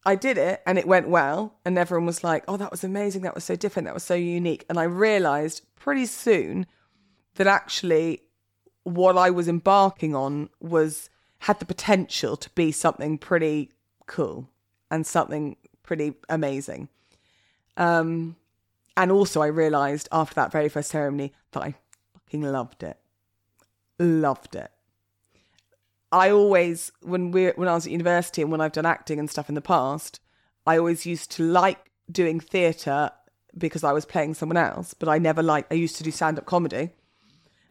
[0.06, 1.56] I did it and it went well.
[1.64, 3.22] And everyone was like, oh, that was amazing.
[3.22, 3.86] That was so different.
[3.86, 4.66] That was so unique.
[4.70, 6.68] And I realized pretty soon
[7.36, 8.22] that actually
[8.86, 13.72] what I was embarking on was had the potential to be something pretty
[14.06, 14.48] cool
[14.90, 16.88] and something pretty amazing.
[17.78, 18.38] Um,
[18.96, 21.76] and also, I realized after that very first ceremony that I
[22.14, 22.98] fucking loved it.
[24.00, 24.72] Loved it.
[26.12, 29.30] I always when we when I was at university and when I've done acting and
[29.30, 30.20] stuff in the past,
[30.66, 33.12] I always used to like doing theatre
[33.58, 36.38] because I was playing someone else, but I never liked I used to do stand
[36.38, 36.92] up comedy.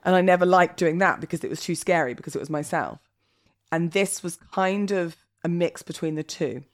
[0.04, 2.98] And I never liked doing that because it was too scary because it was myself.
[3.72, 6.64] And this was kind of a mix between the two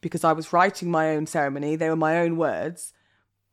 [0.00, 2.92] because I was writing my own ceremony, they were my own words,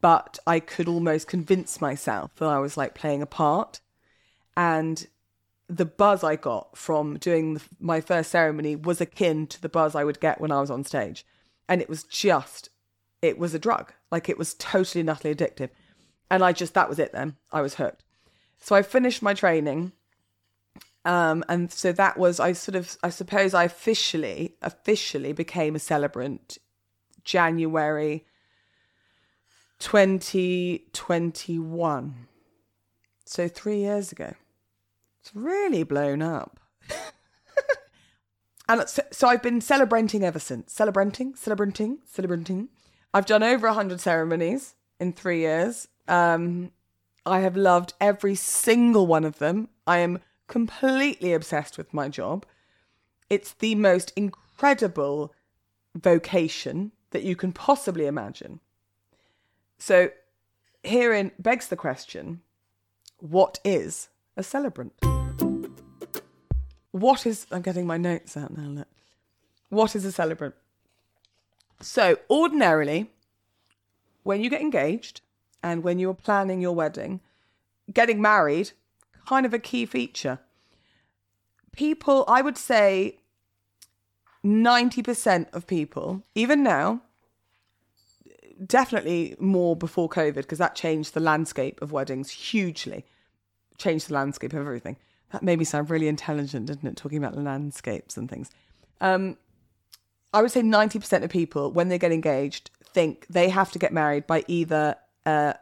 [0.01, 3.79] but I could almost convince myself that I was like playing a part.
[4.55, 5.07] And
[5.67, 9.95] the buzz I got from doing the, my first ceremony was akin to the buzz
[9.95, 11.25] I would get when I was on stage.
[11.67, 12.69] And it was just,
[13.21, 13.93] it was a drug.
[14.11, 15.69] Like it was totally and utterly addictive.
[16.29, 17.37] And I just, that was it then.
[17.51, 18.02] I was hooked.
[18.63, 19.91] So I finished my training.
[21.03, 25.79] Um, and so that was, I sort of, I suppose I officially, officially became a
[25.79, 26.59] celebrant
[27.25, 28.23] January
[29.79, 32.27] 2021.
[33.25, 34.33] So three years ago.
[35.19, 36.61] It's really blown up.
[38.69, 40.71] and so, so, I've been celebrating ever since.
[40.71, 42.69] Celebrating, celebrating, celebrating.
[43.13, 45.89] I've done over 100 ceremonies in three years.
[46.07, 46.71] Um,
[47.25, 49.69] I have loved every single one of them.
[49.87, 52.45] I am completely obsessed with my job.
[53.29, 55.33] It's the most incredible
[55.95, 58.59] vocation that you can possibly imagine.
[59.77, 60.09] So,
[60.83, 62.41] herein begs the question
[63.19, 64.93] what is a celebrant?
[66.91, 68.87] What is, I'm getting my notes out now, look.
[69.69, 70.55] What is a celebrant?
[71.81, 73.11] So, ordinarily,
[74.23, 75.21] when you get engaged
[75.63, 77.21] and when you're planning your wedding,
[77.91, 78.71] getting married,
[79.25, 80.39] kind of a key feature.
[81.71, 83.17] People, I would say
[84.45, 87.01] 90% of people, even now,
[88.65, 93.05] definitely more before COVID, because that changed the landscape of weddings hugely,
[93.77, 94.97] changed the landscape of everything.
[95.31, 96.95] That made me sound really intelligent, didn't it?
[96.95, 98.51] Talking about landscapes and things.
[99.01, 99.37] Um,
[100.31, 103.91] I would say 90% of people, when they get engaged, think they have to get
[103.91, 104.95] married by either
[105.25, 105.55] a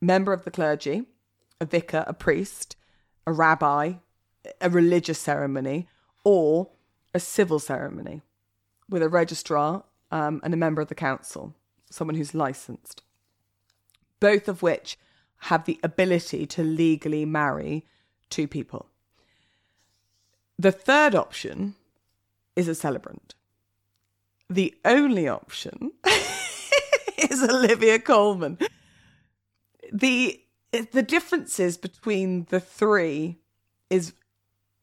[0.00, 1.04] member of the clergy,
[1.60, 2.76] a vicar, a priest,
[3.26, 3.94] a rabbi,
[4.60, 5.88] a religious ceremony,
[6.24, 6.70] or
[7.14, 8.22] a civil ceremony
[8.88, 11.54] with a registrar um, and a member of the council,
[11.90, 13.02] someone who's licensed.
[14.18, 14.98] Both of which
[15.44, 17.86] have the ability to legally marry
[18.28, 18.86] two people.
[20.58, 21.74] The third option
[22.54, 23.34] is a celebrant.
[24.50, 25.92] The only option
[27.30, 28.58] is Olivia Coleman.
[29.92, 30.40] The
[30.92, 33.38] the differences between the three
[33.88, 34.12] is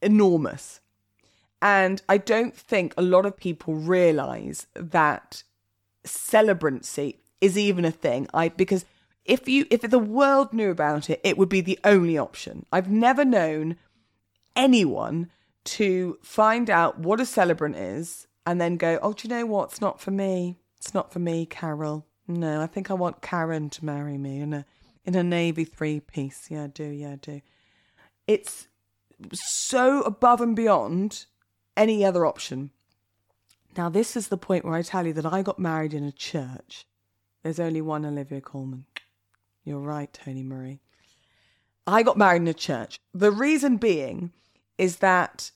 [0.02, 0.82] enormous.
[1.62, 5.44] And I don't think a lot of people realize that
[6.06, 8.28] celebrancy is even a thing.
[8.34, 8.86] I because
[9.26, 12.66] if you if the world knew about it, it would be the only option.
[12.72, 13.78] I've never known
[14.56, 15.30] anyone
[15.66, 19.72] to find out what a celebrant is and then go, "Oh, do you know what?
[19.72, 20.58] It's not for me.
[20.78, 22.06] It's not for me, Carol.
[22.28, 24.66] No, I think I want Karen to marry me in a
[25.06, 26.48] in a navy three piece.
[26.50, 26.84] Yeah, I do.
[26.84, 27.42] Yeah, I do.
[28.28, 28.68] It's
[29.34, 31.26] so above and beyond
[31.78, 32.72] any other option.
[33.78, 36.12] Now, this is the point where I tell you that I got married in a
[36.12, 36.86] church.
[37.44, 38.86] There's only one Olivia Coleman.
[39.64, 40.80] You're right, Tony Murray.
[41.86, 43.00] I got married in a church.
[43.14, 44.34] The reason being
[44.78, 45.52] is that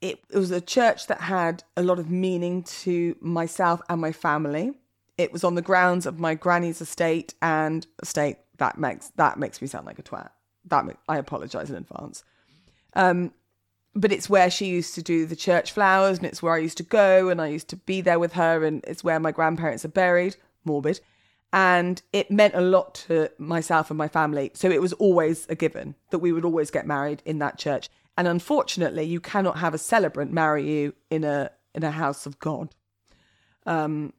[0.00, 4.12] it, it was a church that had a lot of meaning to myself and my
[4.12, 4.72] family.
[5.16, 8.38] It was on the grounds of my granny's estate and estate.
[8.58, 10.30] That makes that makes me sound like a twat.
[10.66, 12.24] That I apologise in advance.
[12.94, 13.32] Um,
[13.94, 16.78] but it's where she used to do the church flowers, and it's where I used
[16.78, 19.84] to go, and I used to be there with her, and it's where my grandparents
[19.84, 20.36] are buried.
[20.64, 21.00] Morbid.
[21.52, 24.50] And it meant a lot to myself and my family.
[24.54, 27.88] So it was always a given that we would always get married in that church.
[28.16, 32.38] And unfortunately, you cannot have a celebrant marry you in a in a house of
[32.38, 32.74] God.
[33.66, 34.12] Um,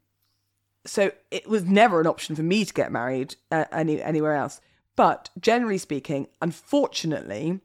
[0.86, 4.62] so it was never an option for me to get married uh, any anywhere else.
[4.95, 7.60] But generally speaking, unfortunately,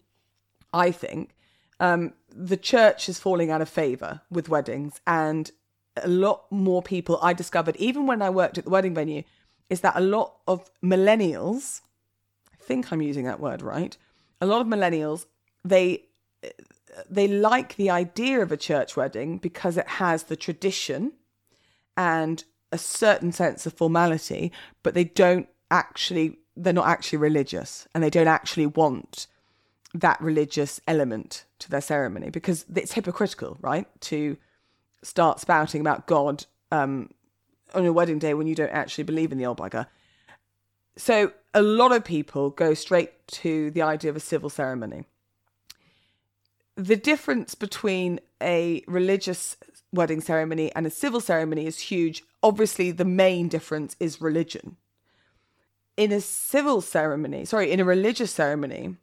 [0.72, 1.30] I think
[1.78, 5.50] um, the church is falling out of favour with weddings, and
[5.96, 9.22] a lot more people I discovered, even when I worked at the wedding venue,
[9.68, 11.82] is that a lot of millennials,
[12.52, 13.96] I think I'm using that word right,
[14.40, 15.26] a lot of millennials,
[15.64, 16.04] they
[17.08, 21.12] they like the idea of a church wedding because it has the tradition
[21.96, 24.52] and a certain sense of formality,
[24.82, 29.26] but they don't actually they're not actually religious and they don't actually want
[29.94, 33.86] that religious element to their ceremony because it's hypocritical, right?
[34.02, 34.36] To
[35.02, 37.10] start spouting about God um,
[37.74, 39.86] on your wedding day when you don't actually believe in the old bugger.
[40.96, 45.04] So a lot of people go straight to the idea of a civil ceremony.
[46.76, 49.56] The difference between a religious
[49.92, 52.22] wedding ceremony and a civil ceremony is huge.
[52.42, 54.76] Obviously, the main difference is religion.
[55.96, 58.96] In a civil ceremony, sorry, in a religious ceremony,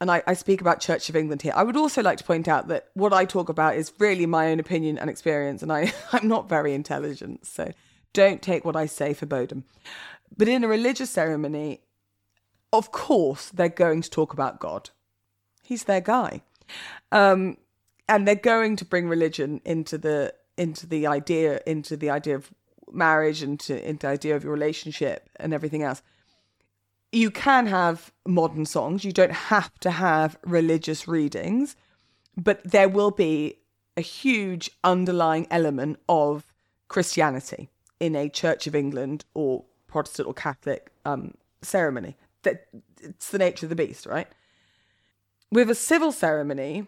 [0.00, 1.52] and I, I, speak about Church of England here.
[1.54, 4.50] I would also like to point out that what I talk about is really my
[4.50, 7.72] own opinion and experience, and I, I'm not very intelligent, so
[8.14, 9.64] don't take what I say for Bodum.
[10.34, 11.80] But in a religious ceremony,
[12.72, 14.90] of course, they're going to talk about God.
[15.62, 16.42] He's their guy.
[17.12, 17.56] Um,
[18.08, 22.52] and they're going to bring religion into the into the idea into the idea of
[22.92, 26.02] marriage and to, the idea of your relationship and everything else
[27.12, 29.04] you can have modern songs.
[29.04, 31.76] You don't have to have religious readings,
[32.36, 33.56] but there will be
[33.96, 36.46] a huge underlying element of
[36.88, 42.16] Christianity in a Church of England or Protestant or Catholic um, ceremony.
[42.42, 42.68] That
[43.02, 44.28] it's the nature of the beast, right?
[45.50, 46.86] With a civil ceremony,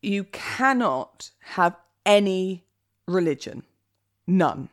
[0.00, 2.64] you cannot have any
[3.06, 3.62] religion,
[4.26, 4.68] none.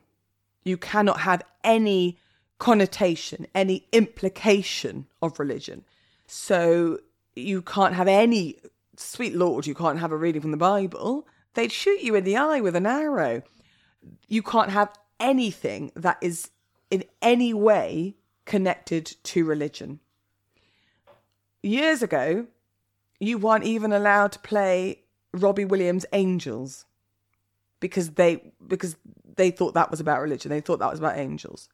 [0.63, 2.17] You cannot have any
[2.57, 5.85] connotation, any implication of religion.
[6.27, 6.99] So
[7.35, 8.57] you can't have any,
[8.97, 11.27] sweet Lord, you can't have a reading from the Bible.
[11.53, 13.41] They'd shoot you in the eye with an arrow.
[14.27, 16.51] You can't have anything that is
[16.91, 19.99] in any way connected to religion.
[21.61, 22.47] Years ago,
[23.19, 25.01] you weren't even allowed to play
[25.33, 26.85] Robbie Williams' Angels
[27.79, 28.95] because they because
[29.39, 30.49] they thought that was about religion.
[30.49, 31.69] They thought that was about angels.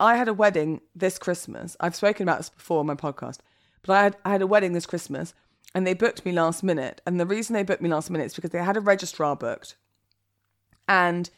[0.00, 1.76] I had a wedding this Christmas.
[1.80, 3.38] I've spoken about this before on my podcast,
[3.82, 5.34] but I had, I had a wedding this Christmas
[5.74, 7.00] and they booked me last minute.
[7.04, 9.76] And the reason they booked me last minute is because they had a registrar booked.
[10.86, 11.28] And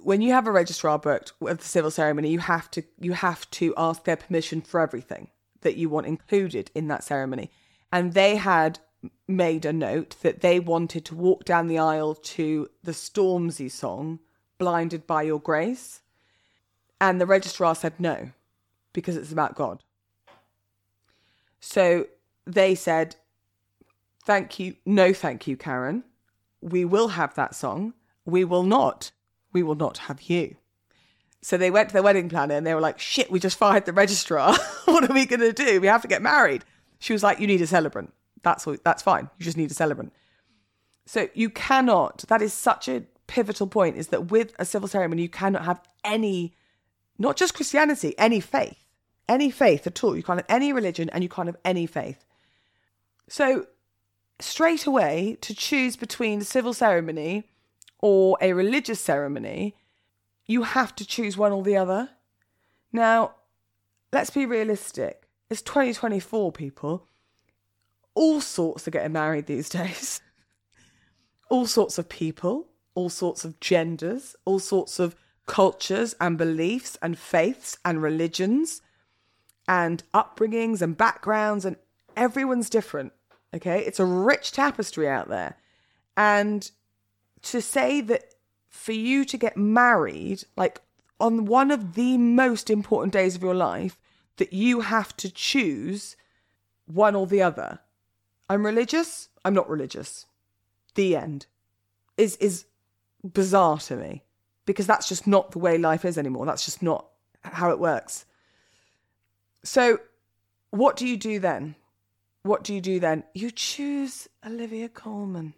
[0.00, 3.48] when you have a registrar booked with the civil ceremony, you have to you have
[3.52, 5.30] to ask their permission for everything
[5.62, 7.50] that you want included in that ceremony.
[7.92, 8.80] And they had
[9.26, 14.20] made a note that they wanted to walk down the aisle to the Stormzy song,
[14.62, 16.02] Blinded by Your Grace.
[17.00, 18.30] And the registrar said no,
[18.92, 19.82] because it's about God.
[21.58, 22.06] So
[22.46, 23.16] they said,
[24.24, 24.76] Thank you.
[24.86, 26.04] No, thank you, Karen.
[26.60, 27.94] We will have that song.
[28.24, 29.10] We will not.
[29.52, 30.54] We will not have you.
[31.40, 33.84] So they went to their wedding planner and they were like, shit, we just fired
[33.84, 34.54] the registrar.
[34.84, 35.80] what are we going to do?
[35.80, 36.64] We have to get married.
[37.00, 38.12] She was like, you need a celebrant.
[38.44, 39.28] That's all, that's fine.
[39.38, 40.12] You just need a celebrant.
[41.04, 45.22] So you cannot, that is such a pivotal point, is that with a civil ceremony,
[45.22, 46.54] you cannot have any
[47.18, 48.84] not just Christianity, any faith,
[49.28, 50.16] any faith at all.
[50.16, 52.24] You can't have any religion and you can't have any faith.
[53.28, 53.66] So,
[54.38, 57.44] straight away, to choose between a civil ceremony
[58.00, 59.76] or a religious ceremony,
[60.46, 62.10] you have to choose one or the other.
[62.92, 63.36] Now,
[64.12, 65.22] let's be realistic.
[65.48, 67.06] It's 2024, people.
[68.14, 70.20] All sorts are getting married these days.
[71.48, 77.18] all sorts of people, all sorts of genders, all sorts of cultures and beliefs and
[77.18, 78.80] faiths and religions
[79.66, 81.76] and upbringings and backgrounds, and
[82.16, 83.12] everyone's different.
[83.54, 85.56] Okay, it's a rich tapestry out there.
[86.16, 86.70] And
[87.42, 88.34] to say that
[88.68, 90.80] for you to get married, like
[91.20, 93.98] on one of the most important days of your life,
[94.36, 96.16] that you have to choose
[96.86, 97.80] one or the other.
[98.48, 100.26] I'm religious, I'm not religious.
[100.94, 101.46] The end.
[102.16, 102.66] Is is
[103.24, 104.22] bizarre to me
[104.66, 106.46] because that's just not the way life is anymore.
[106.46, 107.06] That's just not
[107.42, 108.24] how it works.
[109.64, 110.00] So,
[110.70, 111.74] what do you do then?
[112.42, 113.24] What do you do then?
[113.34, 115.54] You choose Olivia Coleman.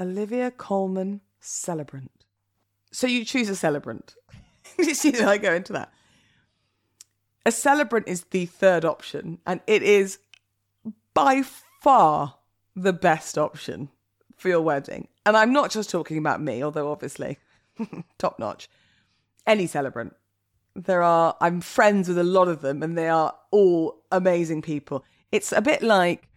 [0.00, 2.24] Olivia Coleman celebrant.
[2.92, 4.14] So, you choose a celebrant.
[4.78, 5.92] you see that I go into that?
[7.44, 10.18] A celebrant is the third option, and it is
[11.14, 11.42] by
[11.80, 12.36] far
[12.76, 13.88] the best option
[14.36, 15.08] for your wedding.
[15.24, 17.38] And I'm not just talking about me, although obviously
[18.18, 18.68] top notch.
[19.46, 20.14] Any celebrant.
[20.74, 25.04] There are, I'm friends with a lot of them, and they are all amazing people.
[25.30, 26.28] It's a bit like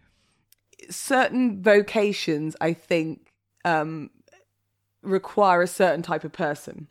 [0.90, 3.32] certain vocations, I think,
[3.64, 4.10] um,
[5.02, 6.88] require a certain type of person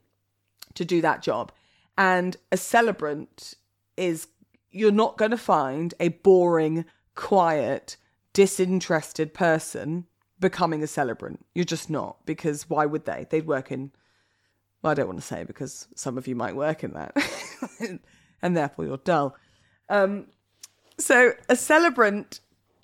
[0.74, 1.52] to do that job.
[1.98, 3.56] And a celebrant
[3.96, 4.28] is,
[4.72, 7.98] you're not going to find a boring, quiet,
[8.34, 10.08] disinterested person
[10.40, 11.46] becoming a celebrant.
[11.54, 13.28] You're just not, because why would they?
[13.30, 13.92] They'd work in,
[14.82, 17.16] well, I don't want to say because some of you might work in that,
[18.42, 19.36] and therefore you're dull.
[19.90, 20.28] Um,
[20.98, 22.40] so a celebrant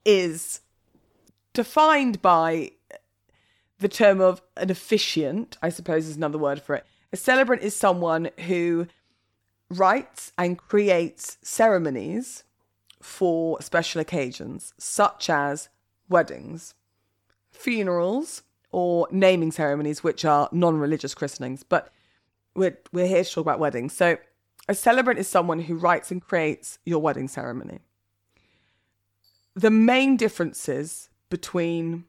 [0.05, 0.61] is
[1.53, 2.71] defined by
[3.79, 6.85] the term of an officiant, I suppose is another word for it.
[7.11, 8.87] A celebrant is someone who
[9.69, 12.43] writes and creates ceremonies
[13.01, 15.69] for special occasions, such as
[16.07, 16.75] weddings,
[17.51, 21.63] funerals, or naming ceremonies, which are non religious christenings.
[21.63, 21.91] But
[22.55, 23.93] we're, we're here to talk about weddings.
[23.93, 24.17] So,
[24.67, 27.79] a celebrant is someone who writes and creates your wedding ceremony.
[29.55, 32.05] The main differences between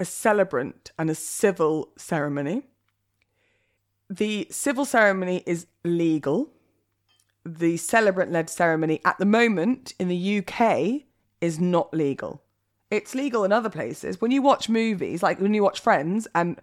[0.00, 2.62] a celebrant and a civil ceremony
[4.10, 6.48] the civil ceremony is legal
[7.44, 11.02] the celebrant led ceremony at the moment in the UK
[11.40, 12.42] is not legal.
[12.90, 14.20] It's legal in other places.
[14.20, 16.60] When you watch movies, like when you watch Friends, and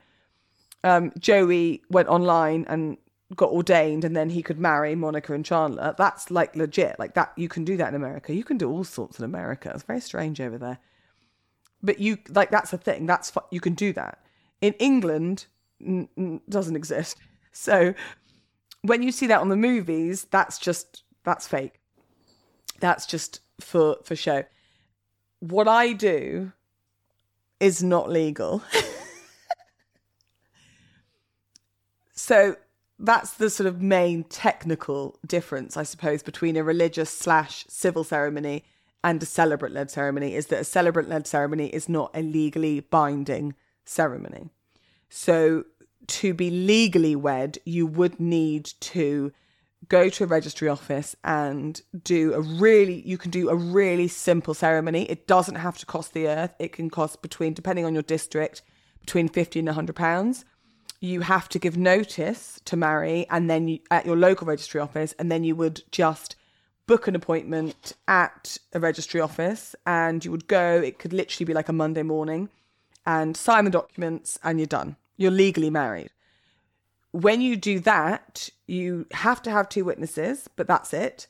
[0.83, 2.97] um, Joey went online and
[3.35, 5.93] got ordained, and then he could marry Monica and Chandler.
[5.97, 6.97] That's like legit.
[6.97, 8.33] Like that, you can do that in America.
[8.33, 9.71] You can do all sorts in America.
[9.73, 10.79] It's very strange over there,
[11.83, 13.05] but you like that's a thing.
[13.05, 14.19] That's you can do that
[14.61, 15.45] in England.
[15.85, 17.17] N- n- doesn't exist.
[17.57, 17.93] So
[18.81, 21.79] when you see that on the movies, that's just that's fake.
[22.81, 24.43] That's just for for show.
[25.39, 26.51] What I do
[27.59, 28.63] is not legal.
[32.13, 32.55] so
[32.97, 38.63] that's the sort of main technical difference, I suppose, between a religious slash civil ceremony
[39.03, 42.79] and a celebrant led ceremony is that a celebrant led ceremony is not a legally
[42.79, 44.49] binding ceremony.
[45.09, 45.65] So
[46.07, 49.31] to be legally wed, you would need to
[49.89, 54.53] go to a registry office and do a really you can do a really simple
[54.53, 55.03] ceremony.
[55.03, 56.53] It doesn't have to cost the earth.
[56.59, 58.61] It can cost between depending on your district
[58.99, 60.45] between 50 and 100 pounds.
[60.99, 65.13] You have to give notice to marry and then you, at your local registry office
[65.19, 66.35] and then you would just
[66.87, 70.81] book an appointment at a registry office and you would go.
[70.81, 72.49] It could literally be like a monday morning
[73.05, 74.95] and sign the documents and you're done.
[75.17, 76.09] You're legally married.
[77.15, 81.27] When you do that, you have to have two witnesses, but that's it.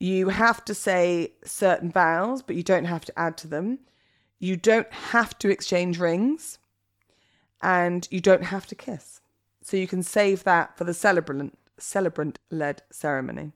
[0.00, 3.80] You have to say certain vows, but you don't have to add to them.
[4.38, 6.58] You don't have to exchange rings,
[7.60, 9.20] and you don't have to kiss.
[9.60, 13.52] So you can save that for the celebrant celebrant led ceremony.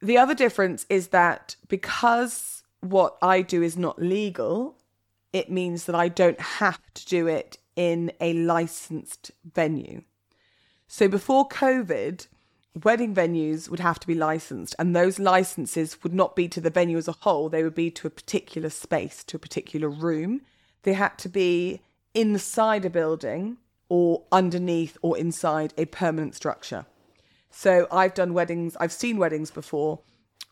[0.00, 4.78] The other difference is that because what I do is not legal,
[5.30, 10.04] it means that I don't have to do it in a licensed venue.
[10.92, 12.26] So before COVID,
[12.82, 16.68] wedding venues would have to be licensed, and those licenses would not be to the
[16.68, 20.40] venue as a whole, they would be to a particular space, to a particular room.
[20.82, 21.80] They had to be
[22.12, 26.86] inside a building or underneath or inside a permanent structure.
[27.52, 30.00] So I've done weddings, I've seen weddings before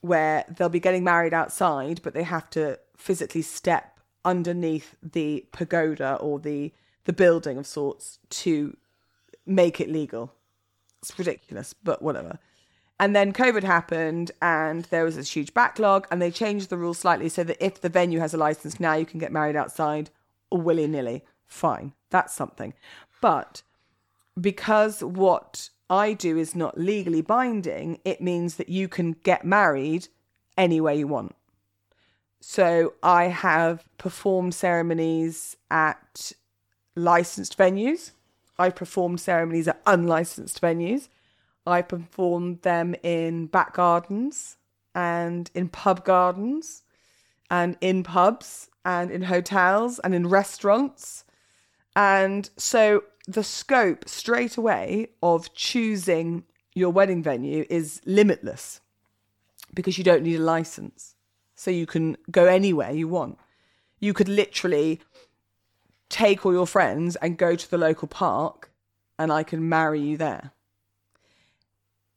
[0.03, 6.14] where they'll be getting married outside, but they have to physically step underneath the pagoda
[6.20, 6.72] or the
[7.07, 8.76] the building of sorts to
[9.49, 10.32] make it legal.
[11.01, 12.38] It's ridiculous, but whatever.
[13.01, 16.99] And then COVID happened and there was this huge backlog and they changed the rules
[16.99, 20.11] slightly so that if the venue has a license now you can get married outside
[20.51, 21.24] willy nilly.
[21.46, 21.92] Fine.
[22.11, 22.74] That's something.
[23.20, 23.62] But
[24.40, 30.09] because what I do is not legally binding, it means that you can get married
[30.57, 31.34] anywhere you want.
[32.40, 36.32] So I have performed ceremonies at
[36.94, 38.12] licensed venues.
[38.59, 41.09] I've performed ceremonies at unlicensed venues.
[41.67, 44.57] I've performed them in back gardens
[44.95, 46.83] and in pub gardens
[47.51, 51.25] and in pubs and in hotels and in restaurants.
[51.95, 56.45] And so the scope straight away of choosing
[56.75, 58.81] your wedding venue is limitless
[59.75, 61.15] because you don't need a license.
[61.55, 63.39] So you can go anywhere you want.
[64.01, 65.01] You could literally
[66.09, 68.71] take all your friends and go to the local park
[69.19, 70.53] and I can marry you there.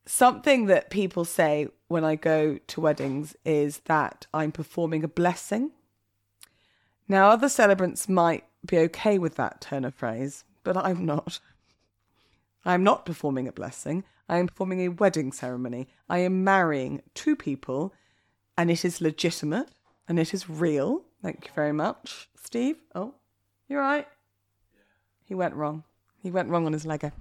[0.06, 5.72] something that people say when I go to weddings is that I'm performing a blessing.
[7.08, 11.40] Now, other celebrants might be okay with that turn of phrase, but I'm not.
[12.64, 14.04] I'm not performing a blessing.
[14.30, 15.88] I am performing a wedding ceremony.
[16.10, 17.94] I am marrying two people,
[18.58, 19.70] and it is legitimate
[20.08, 21.04] and it is real.
[21.22, 22.78] Thank you very much, Steve.
[22.96, 23.16] Oh,
[23.72, 24.08] you're right.
[25.24, 25.86] He went wrong.
[26.22, 27.12] He went wrong on his Lego.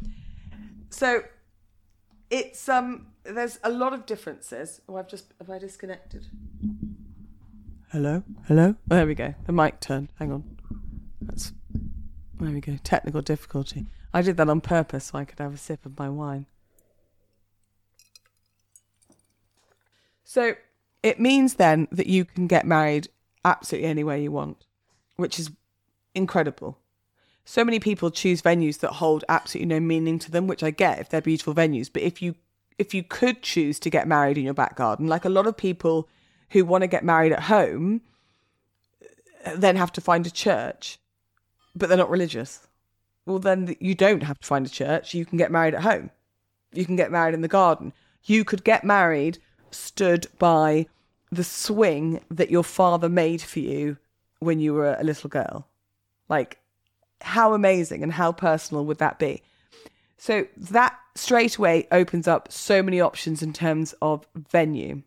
[0.91, 1.23] So
[2.29, 4.81] it's um there's a lot of differences.
[4.89, 6.27] Oh, I've just have I disconnected?
[7.93, 8.25] Hello?
[8.49, 8.75] Hello?
[8.91, 9.35] Oh, there we go.
[9.47, 10.09] The mic turned.
[10.19, 10.59] Hang on.
[11.23, 11.53] That's
[12.41, 12.79] there we go.
[12.83, 13.87] Technical difficulty.
[14.13, 16.47] I did that on purpose so I could have a sip of my wine.
[20.25, 20.55] So
[21.05, 23.09] it means then that you can get married
[23.45, 24.65] absolutely anywhere you want,
[25.17, 25.51] which is
[26.15, 26.79] incredible.
[27.45, 31.01] So many people choose venues that hold absolutely no meaning to them, which I get
[31.01, 31.91] if they're beautiful venues.
[31.93, 32.37] But if you
[32.79, 35.57] if you could choose to get married in your back garden, like a lot of
[35.57, 36.09] people
[36.51, 38.01] who want to get married at home,
[39.45, 40.99] uh, then have to find a church,
[41.77, 42.67] but they're not religious.
[43.27, 45.13] Well, then you don't have to find a church.
[45.13, 46.11] You can get married at home.
[46.73, 47.93] You can get married in the garden.
[48.25, 49.39] You could get married
[49.71, 50.87] stood by
[51.31, 53.99] the swing that your father made for you
[54.41, 55.69] when you were a little girl.
[56.31, 56.59] Like,
[57.21, 59.43] how amazing and how personal would that be?
[60.17, 65.03] So, that straight away opens up so many options in terms of venue.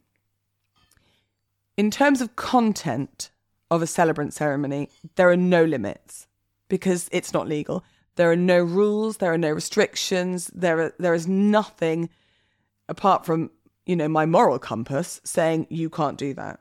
[1.78, 3.32] In terms of content
[3.72, 6.28] of a celebrant ceremony, there are no limits
[6.68, 7.84] because it's not legal.
[8.16, 12.10] There are no rules, there are no restrictions, there are, there is nothing
[12.88, 13.50] apart from,
[13.86, 16.60] you know, my moral compass saying you can't do that.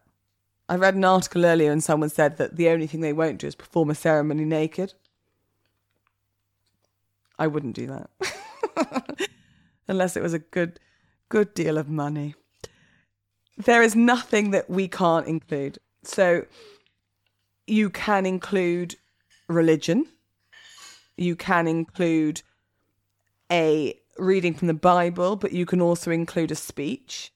[0.69, 3.47] I read an article earlier and someone said that the only thing they won't do
[3.47, 4.95] is perform a ceremony naked.
[7.39, 9.29] I wouldn't do that.
[9.89, 10.79] Unless it was a good
[11.29, 12.35] good deal of money.
[13.57, 15.79] There is nothing that we can't include.
[16.05, 16.45] So
[17.67, 18.97] you can include
[19.49, 20.07] religion.
[21.17, 22.43] You can include
[23.51, 27.33] a reading from the Bible, but you can also include a speech.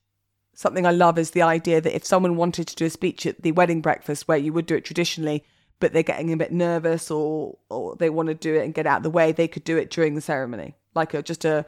[0.57, 3.43] Something I love is the idea that if someone wanted to do a speech at
[3.43, 5.45] the wedding breakfast where you would do it traditionally,
[5.81, 8.87] but they're getting a bit nervous or or they want to do it and get
[8.87, 11.67] out of the way, they could do it during the ceremony, like a just a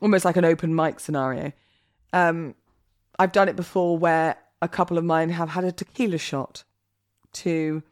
[0.00, 1.52] almost like an open mic scenario.
[2.12, 2.54] Um,
[3.18, 6.62] I've done it before where a couple of mine have had a tequila shot
[7.32, 7.82] to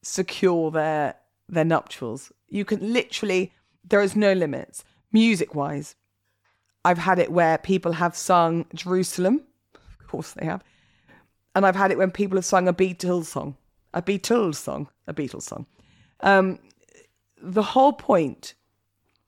[0.00, 1.16] secure their
[1.50, 2.32] their nuptials.
[2.48, 3.52] You can literally
[3.86, 5.96] there is no limits music wise.
[6.82, 9.42] I've had it where people have sung Jerusalem,
[10.10, 10.62] course they have,
[11.54, 13.56] and I've had it when people have sung a Beatles song,
[13.94, 15.66] a Beatles song, a Beatles song.
[16.20, 16.58] Um,
[17.40, 18.54] the whole point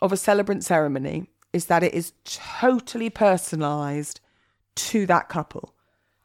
[0.01, 4.21] of a celebrant ceremony is that it is totally personalized
[4.75, 5.75] to that couple,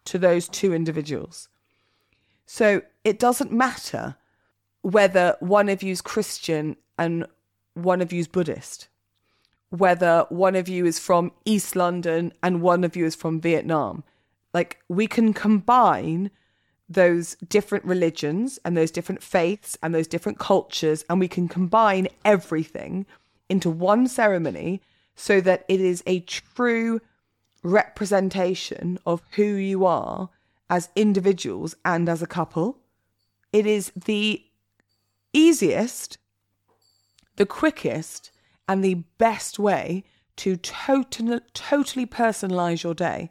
[0.05, 1.49] to those two individuals.
[2.45, 4.15] So it doesn't matter
[4.81, 7.25] whether one of you's Christian and
[7.73, 8.87] one of you's Buddhist,
[9.69, 14.03] whether one of you is from East London and one of you is from Vietnam.
[14.57, 16.31] Like we can combine
[16.89, 22.07] those different religions and those different faiths and those different cultures, and we can combine
[22.25, 23.05] everything
[23.49, 24.81] into one ceremony
[25.15, 27.01] so that it is a true
[27.61, 30.29] representation of who you are
[30.71, 32.79] as individuals and as a couple.
[33.53, 34.43] It is the
[35.33, 36.17] easiest,
[37.35, 38.31] the quickest,
[38.67, 40.03] and the best way
[40.37, 43.29] to totally, totally personalize your day.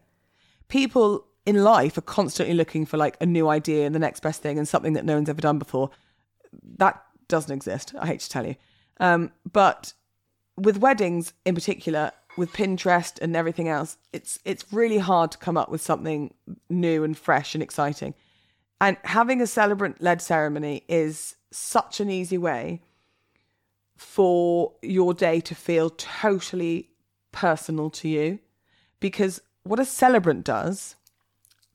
[0.69, 4.43] People in life are constantly looking for like a new idea and the next best
[4.43, 5.91] thing and something that no one's ever done before.
[6.79, 7.95] That doesn't exist.
[7.99, 8.57] I hate to tell you.
[8.99, 9.93] Um, but
[10.57, 15.57] with weddings in particular, with Pinterest and everything else, it's it's really hard to come
[15.57, 16.35] up with something
[16.69, 18.15] new and fresh and exciting.
[18.81, 22.83] And having a celebrant led ceremony is such an easy way
[23.97, 26.91] for your day to feel totally
[27.33, 28.39] personal to you.
[29.01, 30.97] Because what a celebrant does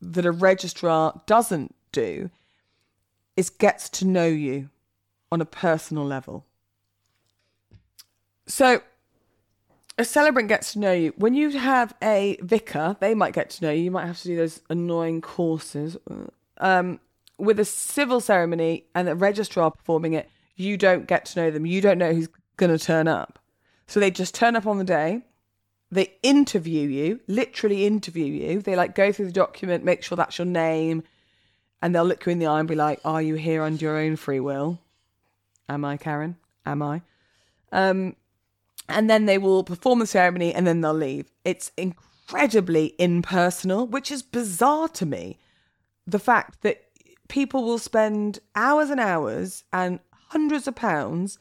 [0.01, 2.29] that a registrar doesn't do
[3.37, 4.69] is gets to know you
[5.31, 6.45] on a personal level.
[8.47, 8.81] So
[9.97, 11.13] a celebrant gets to know you.
[11.15, 13.83] When you have a vicar, they might get to know you.
[13.83, 15.97] You might have to do those annoying courses.
[16.57, 16.99] Um,
[17.37, 21.65] with a civil ceremony and the registrar performing it, you don't get to know them.
[21.65, 23.39] You don't know who's going to turn up.
[23.87, 25.23] So they just turn up on the day.
[25.91, 28.61] They interview you, literally interview you.
[28.61, 31.03] They like go through the document, make sure that's your name,
[31.81, 33.97] and they'll look you in the eye and be like, "Are you here under your
[33.97, 34.79] own free will?"
[35.67, 36.37] Am I, Karen?
[36.65, 37.01] Am I?
[37.71, 38.15] Um,
[38.87, 41.31] and then they will perform the ceremony and then they'll leave.
[41.45, 45.39] It's incredibly impersonal, which is bizarre to me.
[46.05, 46.83] The fact that
[47.29, 51.39] people will spend hours and hours and hundreds of pounds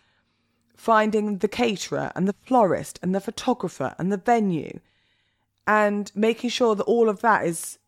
[0.81, 4.81] finding the caterer and the florist and the photographer and the venue
[5.67, 7.79] and making sure that all of that is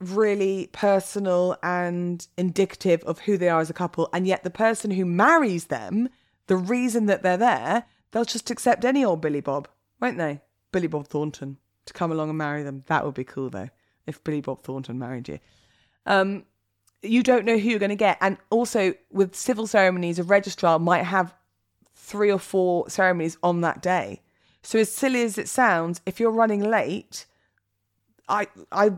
[0.00, 4.08] really personal and indicative of who they are as a couple.
[4.14, 6.08] And yet, the person who marries them,
[6.46, 9.68] the reason that they're there, they'll just accept any old Billy Bob,
[10.00, 10.40] won't they?
[10.72, 12.82] Billy Bob Thornton to come along and marry them.
[12.86, 13.68] That would be cool, though,
[14.06, 15.38] if Billy Bob Thornton married you.
[16.06, 16.44] Um,
[17.02, 18.16] you don't know who you're going to get.
[18.22, 21.34] And also, with civil ceremonies, a registrar might have
[22.08, 24.22] three or four ceremonies on that day.
[24.62, 27.26] So, as silly as it sounds, if you're running late,
[28.28, 28.92] I, I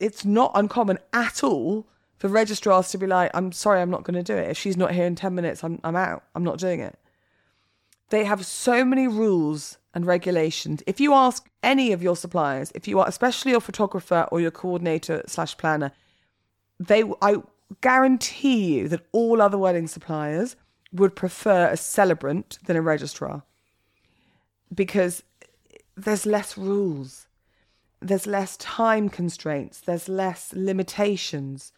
[0.00, 1.86] it's not uncommon at all
[2.18, 4.50] for registrars to be like, I'm sorry, I'm not going to do it.
[4.50, 6.24] If she's not here in 10 minutes, I'm, I'm out.
[6.34, 6.98] I'm not doing it.
[8.10, 10.82] They have so many rules and regulations.
[10.86, 14.50] If you ask any of your suppliers, if you are, especially your photographer or your
[14.50, 15.92] coordinator slash planner,
[16.78, 17.36] they, I
[17.80, 20.56] guarantee you that all other wedding suppliers
[20.94, 23.42] would prefer a celebrant than a registrar
[24.72, 25.22] because
[25.96, 27.26] there's less rules
[28.04, 31.72] there's less time constraints, there's less limitations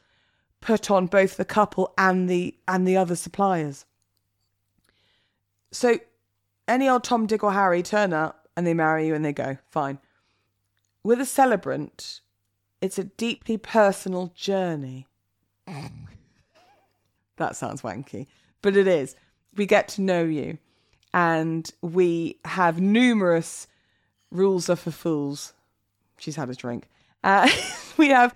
[0.61, 3.85] put on both the couple and the and the other suppliers.
[5.71, 6.01] So
[6.67, 9.59] any old Tom, Dick or Harry turn up and they marry you and they go,
[9.71, 9.99] fine.
[11.05, 12.21] With a celebrant,
[12.81, 15.07] it's a deeply personal journey.
[17.37, 18.27] that sounds wanky,
[18.67, 19.15] but it is.
[19.57, 20.59] We get to know you
[21.15, 23.69] and we have numerous
[24.33, 25.53] rules are for fools
[26.19, 26.89] she's had a drink.
[27.23, 27.49] Uh,
[27.97, 28.35] we have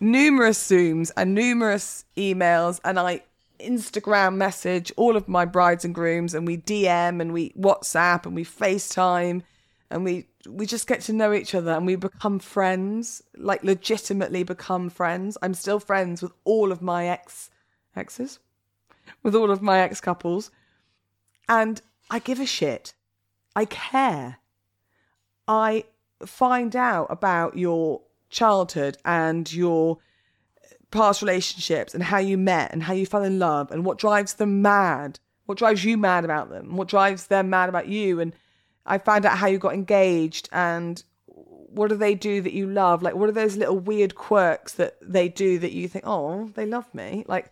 [0.00, 3.22] numerous Zooms and numerous emails, and I
[3.60, 8.34] Instagram message all of my brides and grooms, and we DM and we WhatsApp and
[8.34, 9.42] we FaceTime,
[9.90, 14.42] and we we just get to know each other and we become friends, like legitimately
[14.42, 15.38] become friends.
[15.40, 17.48] I'm still friends with all of my ex
[17.94, 18.40] exes,
[19.22, 20.50] with all of my ex couples,
[21.48, 22.94] and I give a shit.
[23.54, 24.38] I care.
[25.46, 25.84] I
[26.24, 29.98] find out about your childhood and your
[30.90, 34.34] past relationships and how you met and how you fell in love and what drives
[34.34, 38.20] them mad, what drives you mad about them, what drives them mad about you.
[38.20, 38.34] And
[38.86, 43.02] I found out how you got engaged and what do they do that you love?
[43.02, 46.66] Like, what are those little weird quirks that they do that you think, oh, they
[46.66, 47.24] love me?
[47.26, 47.50] Like,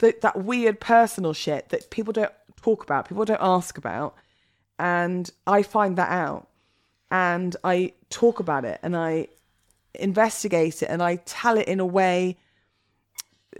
[0.00, 4.14] that weird personal shit that people don't talk about, people don't ask about.
[4.78, 6.48] And I find that out
[7.10, 9.28] and I talk about it and I
[9.94, 12.38] investigate it and I tell it in a way.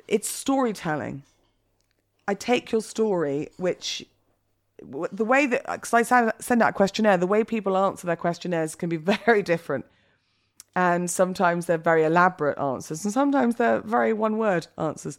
[0.08, 1.24] It's storytelling.
[2.26, 4.06] I take your story, which
[4.82, 8.74] the way that because I send out a questionnaire, the way people answer their questionnaires
[8.74, 9.84] can be very different,
[10.76, 15.18] and sometimes they're very elaborate answers, and sometimes they're very one-word answers.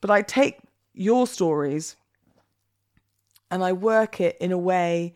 [0.00, 0.60] But I take
[0.92, 1.96] your stories
[3.50, 5.14] and I work it in a way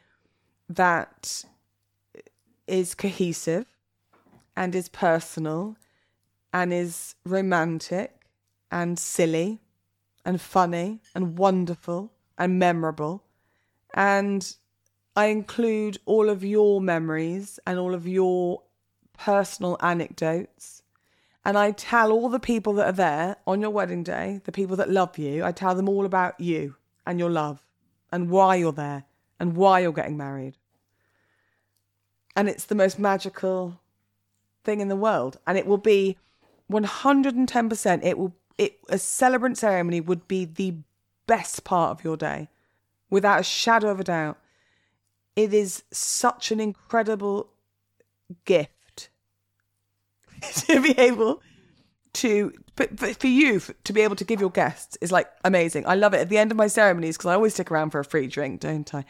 [0.68, 1.44] that
[2.66, 3.66] is cohesive
[4.56, 5.76] and is personal
[6.52, 8.26] and is romantic
[8.70, 9.60] and silly
[10.24, 13.24] and funny and wonderful and memorable.
[13.94, 14.54] And
[15.14, 18.62] I include all of your memories and all of your
[19.18, 20.81] personal anecdotes.
[21.44, 24.76] And I tell all the people that are there on your wedding day, the people
[24.76, 27.64] that love you, I tell them all about you and your love
[28.12, 29.04] and why you're there
[29.40, 30.56] and why you're getting married.
[32.36, 33.80] And it's the most magical
[34.62, 35.38] thing in the world.
[35.46, 36.16] And it will be
[36.70, 40.76] 110% it will it a celebrant ceremony would be the
[41.26, 42.48] best part of your day.
[43.10, 44.38] Without a shadow of a doubt
[45.34, 47.48] it is such an incredible
[48.44, 48.71] gift
[50.54, 51.42] to be able
[52.12, 55.94] to but for you to be able to give your guests is like amazing i
[55.94, 58.04] love it at the end of my ceremonies because i always stick around for a
[58.04, 59.04] free drink don't i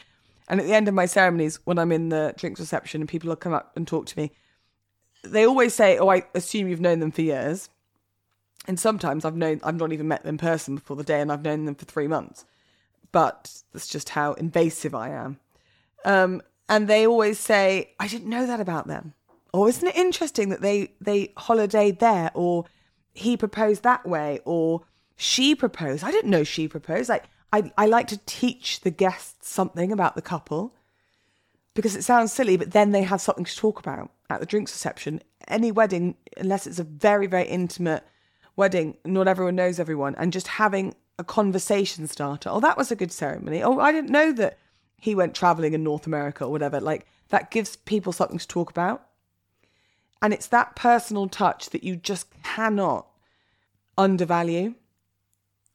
[0.49, 3.29] and at the end of my ceremonies, when I'm in the drinks reception and people
[3.29, 4.33] will come up and talk to me,
[5.25, 7.69] they always say, "Oh, I assume you've known them for years."
[8.67, 11.33] And sometimes I've known I've not even met them in person before the day, and
[11.33, 12.45] I've known them for three months.
[13.13, 15.39] But that's just how invasive I am.
[16.05, 19.15] Um, and they always say, "I didn't know that about them."
[19.53, 22.65] Or isn't it interesting that they they holidayed there, or
[23.13, 24.83] he proposed that way, or
[25.17, 26.05] she proposed?
[26.05, 27.09] I didn't know she proposed.
[27.09, 30.75] Like I, I like to teach the guests something about the couple
[31.75, 34.73] because it sounds silly, but then they have something to talk about at the drinks
[34.73, 35.21] reception.
[35.49, 38.05] Any wedding, unless it's a very, very intimate
[38.57, 42.49] wedding, not everyone knows everyone, and just having a conversation starter.
[42.51, 43.63] Oh, that was a good ceremony.
[43.63, 44.59] Oh, I didn't know that
[44.97, 46.81] he went traveling in North America or whatever.
[46.81, 49.07] Like that gives people something to talk about.
[50.23, 53.09] And it's that personal touch that you just cannot
[53.99, 54.77] undervalue.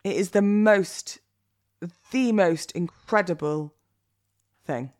[0.05, 1.19] It is the most,
[2.11, 3.73] the most incredible
[4.65, 4.93] thing.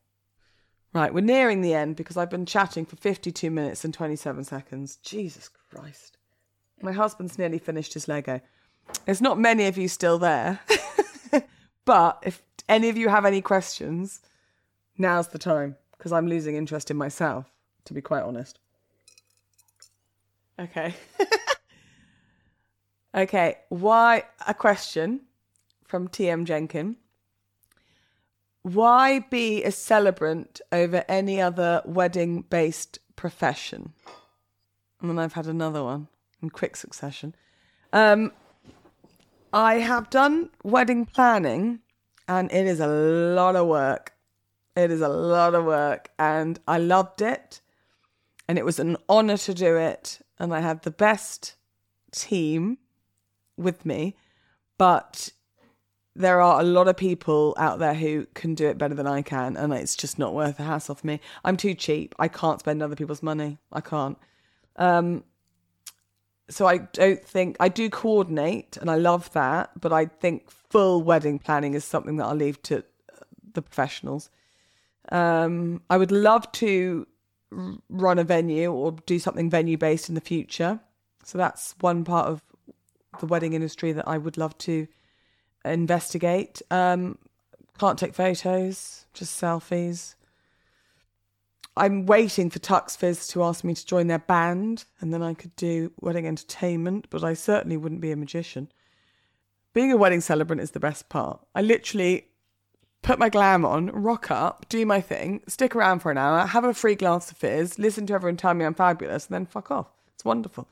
[0.93, 4.97] Right, we're nearing the end because I've been chatting for 52 minutes and 27 seconds.
[4.97, 6.17] Jesus Christ.
[6.81, 8.41] My husband's nearly finished his Lego.
[9.05, 10.59] There's not many of you still there.
[11.85, 14.21] but if any of you have any questions,
[14.97, 17.45] now's the time because I'm losing interest in myself,
[17.85, 18.59] to be quite honest.
[20.59, 20.93] Okay.
[23.15, 25.21] okay, why a question
[25.87, 26.97] from TM Jenkin.
[28.61, 33.93] Why be a celebrant over any other wedding based profession?
[34.99, 36.07] And then I've had another one
[36.41, 37.33] in quick succession.
[37.93, 38.33] Um,
[39.53, 41.79] I have done wedding planning
[42.27, 44.13] and it is a lot of work.
[44.75, 47.61] It is a lot of work and I loved it.
[48.49, 50.19] And it was an honor to do it.
[50.39, 51.55] And I had the best
[52.11, 52.77] team
[53.57, 54.15] with me.
[54.77, 55.31] But
[56.15, 59.21] there are a lot of people out there who can do it better than I
[59.21, 61.19] can, and it's just not worth the hassle for me.
[61.45, 62.15] I'm too cheap.
[62.17, 63.59] I can't spend other people's money.
[63.71, 64.17] I can't.
[64.77, 65.23] Um,
[66.49, 69.79] so I don't think I do coordinate, and I love that.
[69.79, 72.83] But I think full wedding planning is something that I'll leave to
[73.53, 74.29] the professionals.
[75.11, 77.07] Um, I would love to
[77.51, 80.79] run a venue or do something venue based in the future.
[81.23, 82.41] So that's one part of
[83.19, 84.87] the wedding industry that I would love to
[85.65, 86.61] investigate.
[86.71, 87.17] Um,
[87.77, 90.15] can't take photos, just selfies.
[91.75, 95.35] I'm waiting for Tux Fizz to ask me to join their band, and then I
[95.35, 98.71] could do wedding entertainment, but I certainly wouldn't be a magician.
[99.73, 101.45] Being a wedding celebrant is the best part.
[101.53, 102.29] I literally
[103.07, 106.65] put my glam on, rock up, do my thing, stick around for an hour, have
[106.65, 109.71] a free glass of fizz, listen to everyone tell me I'm fabulous, and then fuck
[109.71, 109.87] off.
[110.13, 110.67] It's wonderful.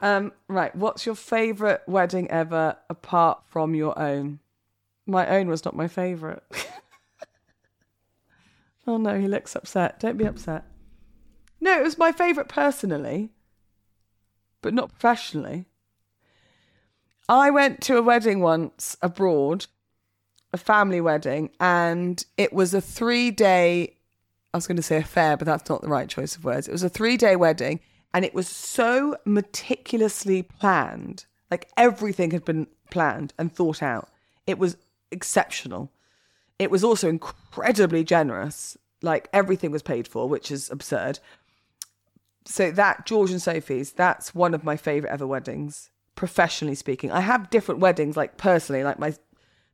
[0.00, 4.40] Um, right, what's your favourite wedding ever apart from your own?
[5.06, 6.42] My own was not my favourite.
[8.88, 10.00] oh no, he looks upset.
[10.00, 10.64] Don't be upset.
[11.60, 13.30] No, it was my favourite personally,
[14.62, 15.66] but not professionally.
[17.28, 19.66] I went to a wedding once abroad,
[20.52, 23.96] a family wedding, and it was a three day,
[24.52, 26.68] I was going to say affair, but that's not the right choice of words.
[26.68, 27.80] It was a three day wedding
[28.14, 31.24] and it was so meticulously planned.
[31.50, 34.08] Like everything had been planned and thought out.
[34.46, 34.76] It was
[35.10, 35.90] exceptional.
[36.58, 38.76] It was also incredibly generous.
[39.02, 41.18] Like everything was paid for, which is absurd.
[42.44, 47.10] So that George and Sophie's, that's one of my favorite ever weddings, professionally speaking.
[47.10, 49.14] I have different weddings, like personally, like my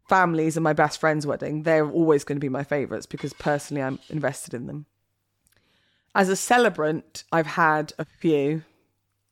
[0.09, 1.63] family's and my best friend's wedding.
[1.63, 4.87] They're always going to be my favorites because personally I'm invested in them.
[6.15, 8.65] As a celebrant, I've had a few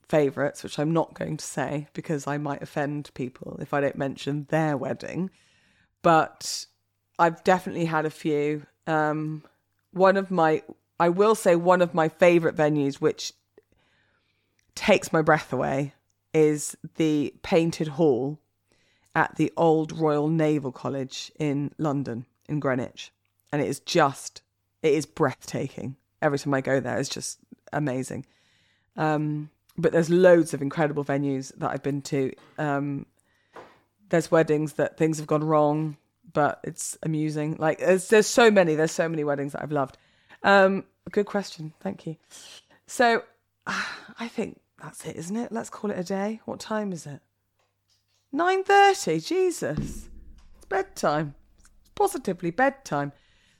[0.09, 3.97] favourites, which I'm not going to say because I might offend people if I don't
[3.97, 5.31] mention their wedding.
[6.03, 6.67] But
[7.19, 8.67] I've definitely had a few.
[8.87, 9.43] Um,
[9.93, 10.63] one of my,
[11.01, 13.33] I will say, one of my favourite venues, which
[14.75, 15.95] takes my breath away,
[16.35, 18.39] is the Painted Hall
[19.17, 23.11] at the old Royal Naval College in London, in Greenwich.
[23.51, 24.43] And it is just,
[24.83, 27.39] it is breathtaking every time I go there, it's just
[27.73, 28.27] amazing.
[28.97, 32.33] Um, but there's loads of incredible venues that I've been to.
[32.59, 33.07] Um,
[34.09, 35.97] there's weddings that things have gone wrong,
[36.33, 37.57] but it's amusing.
[37.59, 38.75] Like there's there's so many.
[38.75, 39.99] There's so many weddings that I've loved.
[40.43, 41.73] Um, good question.
[41.81, 42.17] Thank you.
[42.87, 43.23] So
[43.67, 45.53] I think that's it, isn't it?
[45.53, 46.41] Let's call it a day.
[46.45, 47.21] What time is it?
[48.33, 49.21] Nine thirty.
[49.21, 50.09] Jesus,
[50.57, 51.35] it's bedtime.
[51.81, 53.13] It's positively bedtime.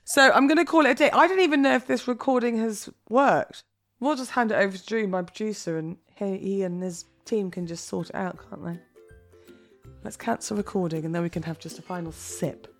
[0.03, 1.11] So I'm going to call it a day.
[1.11, 3.63] I don't even know if this recording has worked.
[3.99, 7.51] We'll just hand it over to Drew, my producer, and he, he and his team
[7.51, 8.79] can just sort it out, can't they?
[10.03, 12.73] Let's cancel recording and then we can have just a final sip.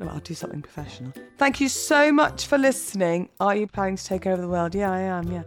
[0.00, 1.12] No, I'll do something professional.
[1.36, 3.28] Thank you so much for listening.
[3.40, 4.74] Are you planning to take over the world?
[4.74, 5.42] Yeah, I am, yeah.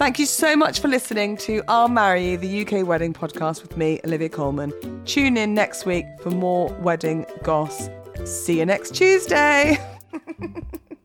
[0.00, 3.76] Thank you so much for listening to I'll Marry You, the UK wedding podcast with
[3.76, 4.72] me, Olivia Coleman.
[5.04, 7.90] Tune in next week for more wedding goss.
[8.24, 9.76] See you next Tuesday.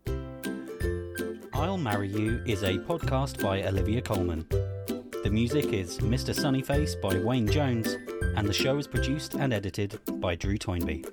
[1.53, 4.47] I'll Marry You is a podcast by Olivia Coleman.
[4.47, 6.33] The music is Mr.
[6.33, 7.97] Sunnyface by Wayne Jones,
[8.37, 11.03] and the show is produced and edited by Drew Toynbee.